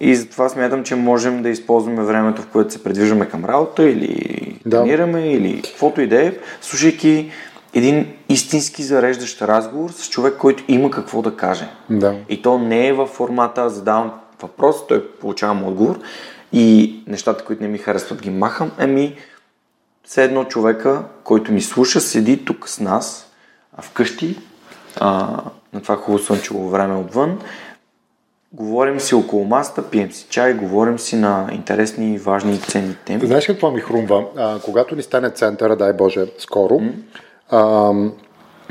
[0.01, 4.61] И затова смятам, че можем да използваме времето, в което се предвижваме към работа или
[4.67, 4.83] да.
[4.83, 7.31] тренираме или каквото и да е, слушайки
[7.75, 11.69] един истински зареждащ разговор с човек, който има какво да каже.
[11.91, 12.17] Да.
[12.29, 16.01] И то не е във формата, задавам въпрос, той получавам отговор
[16.53, 18.73] и нещата, които не ми харесват, ги махам.
[18.79, 19.17] Ами,
[20.05, 23.31] все едно човека, който ни слуша, седи тук с нас,
[23.77, 24.39] а вкъщи,
[25.01, 25.41] а,
[25.73, 27.39] на това хубаво слънчево време отвън,
[28.53, 33.27] говорим си около маста, пием си чай, говорим си на интересни, важни и ценни теми.
[33.27, 34.25] Знаеш какво ми хрумва?
[34.37, 36.93] А, когато ни стане центъра, дай Боже, скоро, mm.
[37.51, 37.93] а,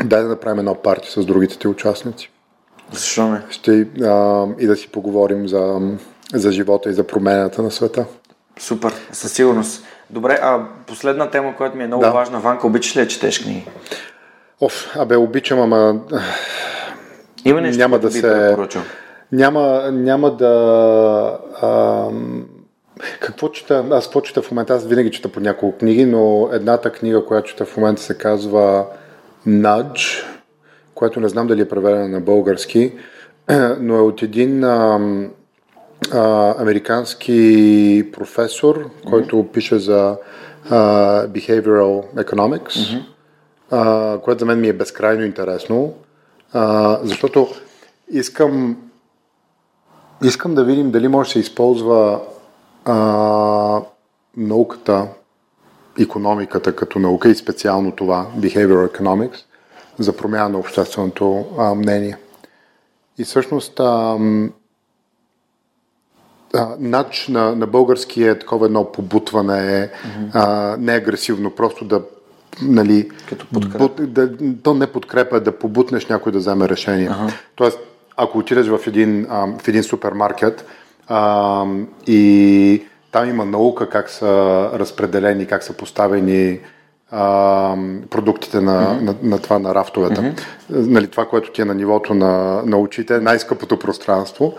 [0.03, 2.31] дай да направим едно парти с другите ти участници.
[2.91, 3.41] Защо не?
[3.49, 5.79] Ще а, и да си поговорим за,
[6.33, 8.05] за живота и за промената на света.
[8.59, 9.83] Супер, със сигурност.
[10.09, 12.11] Добре, а последна тема, която ми е много да.
[12.11, 12.39] важна.
[12.39, 13.65] Ванка, обичаш ли да четеш книги?
[14.63, 15.99] Оф, абе, обичам, ама...
[17.45, 18.55] Има нещо, няма да се...
[19.31, 21.37] Няма, няма да...
[21.61, 22.05] А,
[23.19, 23.85] какво чета?
[23.91, 24.73] Аз какво чета в момента?
[24.73, 28.85] Аз винаги чета по няколко книги, но едната книга, която чета в момента се казва
[29.47, 30.25] Nudge,
[30.95, 32.91] която не знам дали е преведена на български,
[33.79, 34.99] но е от един а,
[36.13, 39.09] а, американски професор, mm-hmm.
[39.09, 40.17] който пише за
[40.69, 40.77] а,
[41.27, 43.12] behavioral economics, mm-hmm.
[43.73, 45.93] А, което за мен ми е безкрайно интересно,
[46.53, 47.47] а, защото
[48.09, 48.77] искам
[50.23, 52.21] искам да видим дали може да се използва
[52.85, 53.81] а,
[54.37, 55.07] науката,
[55.99, 59.37] економиката като наука и специално това, behavioral economics,
[59.99, 62.17] за промяна на общественото а, мнение.
[63.17, 64.17] И всъщност а,
[66.79, 70.29] нач на, на български е такова едно побутване, mm-hmm.
[70.33, 72.01] а, не агресивно, просто да
[72.61, 74.31] нали, Като бут, да,
[74.63, 77.09] то не подкрепа да побутнеш някой да вземе решение.
[77.09, 77.33] Uh-huh.
[77.55, 77.79] Тоест,
[78.17, 80.65] ако отидеш в един, а, в един супермаркет
[81.07, 81.65] а,
[82.07, 84.25] и там има наука как са
[84.73, 86.59] разпределени, как са поставени
[87.11, 87.75] а,
[88.09, 89.01] продуктите на, mm-hmm.
[89.01, 90.21] на, на това на рафтовете.
[90.21, 90.41] Mm-hmm.
[90.69, 94.53] Нали, това, което ти е на нивото на, на очите, най-скъпото пространство.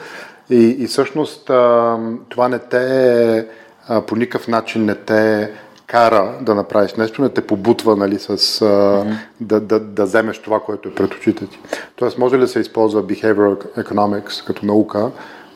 [0.50, 3.46] И, и всъщност а, това не те
[3.88, 5.50] а, по никакъв начин не те
[5.86, 9.16] кара да направиш нещо, не те побутва нали, с, mm-hmm.
[9.40, 11.58] да, да, да вземеш това, което е пред очите ти.
[11.96, 15.10] Тоест, може ли да се използва behavioral economics като наука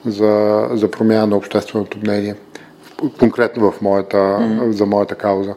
[0.07, 2.35] за, за промяна на общественото мнение?
[3.19, 4.71] Конкретно в моята, mm-hmm.
[4.71, 5.55] за моята кауза.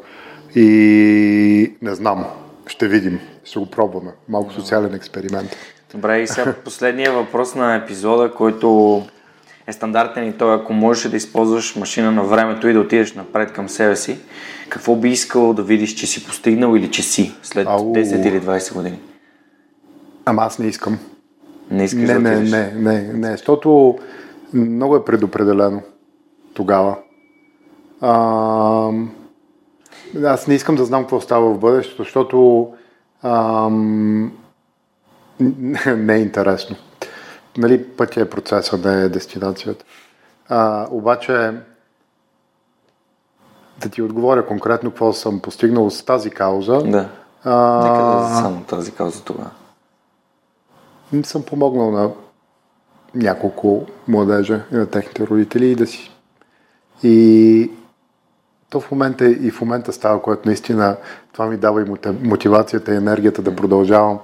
[0.56, 2.26] И не знам,
[2.68, 4.12] ще видим, ще го пробваме.
[4.30, 5.58] Малко социален експеримент.
[5.94, 9.02] Добре, и сега последния въпрос на епизода, който
[9.68, 13.52] е стандартен и той, ако можеш да използваш машина на времето и да отидеш напред
[13.52, 14.18] към себе си,
[14.72, 17.94] какво би искал да видиш, че си постигнал или че си след Ау.
[17.94, 19.00] 10 или 20 години?
[20.26, 21.00] Ама аз не искам.
[21.72, 24.00] Не искаш не, да не, не, не, не, защото
[24.54, 25.82] много е предопределено
[26.54, 26.98] тогава.
[28.02, 28.92] А,
[30.24, 32.70] аз не искам да знам какво става в бъдещето, защото
[33.24, 34.32] ам,
[35.98, 36.76] не е интересно
[37.58, 39.86] нали, пътя е процеса, не е дестинацията.
[40.50, 41.52] А, обаче,
[43.82, 46.78] да ти отговоря конкретно какво съм постигнал с тази кауза.
[46.78, 47.10] Да.
[47.44, 49.50] А, Нека да само тази кауза тогава.
[51.24, 52.12] Съм помогнал на
[53.16, 56.12] няколко младежа и на техните родители и да си.
[57.04, 57.72] И
[58.70, 60.98] то в момента и в момента става, което наистина
[61.34, 61.86] това ми дава и
[62.22, 64.20] мотивацията и енергията да продължавам.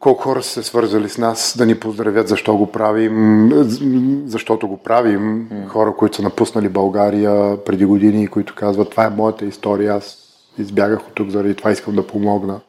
[0.00, 3.50] Колко хора са се свързали с нас да ни поздравят защо го правим,
[4.26, 5.48] защото го правим.
[5.68, 10.18] Хора, които са напуснали България преди години, които казват това е моята история, аз
[10.58, 12.60] избягах от тук, заради това искам да помогна.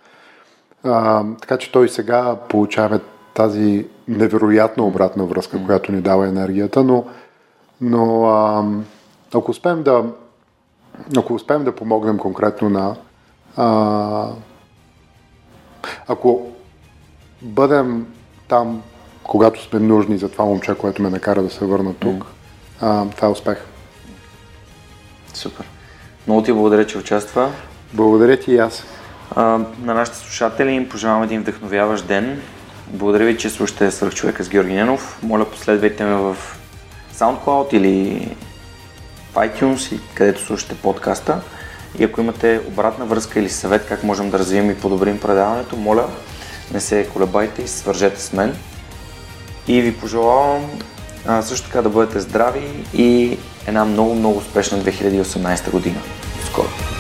[0.83, 2.99] А, така че той сега получаваме
[3.33, 7.05] тази невероятна обратна връзка, която ни дава енергията, но,
[7.81, 8.65] но а,
[9.33, 10.03] ако успеем да
[11.17, 12.95] ако успеем да помогнем конкретно на
[13.57, 14.29] а,
[16.07, 16.47] ако
[17.41, 18.05] бъдем
[18.47, 18.81] там,
[19.23, 22.25] когато сме нужни за това момче, което ме накара да се върна тук,
[22.81, 23.57] а, това е успех.
[25.33, 25.65] Супер.
[26.27, 27.51] Много ти благодаря, че участва.
[27.93, 28.83] Благодаря ти и аз.
[29.35, 29.41] А,
[29.81, 32.41] на нашите слушатели им пожелавам един вдъхновяващ ден.
[32.87, 35.19] Благодаря ви, че слушате Свърх човека с Георги Ненов.
[35.23, 36.37] Моля, последвайте ме в
[37.15, 38.27] SoundCloud или
[39.31, 41.41] в iTunes и където слушате подкаста.
[41.99, 46.07] И ако имате обратна връзка или съвет как можем да развием и подобрим предаването, моля,
[46.73, 48.55] не се колебайте и свържете с мен.
[49.67, 50.69] И ви пожелавам
[51.27, 56.01] а, също така да бъдете здрави и една много, много успешна 2018 година.
[56.45, 56.98] Скоро!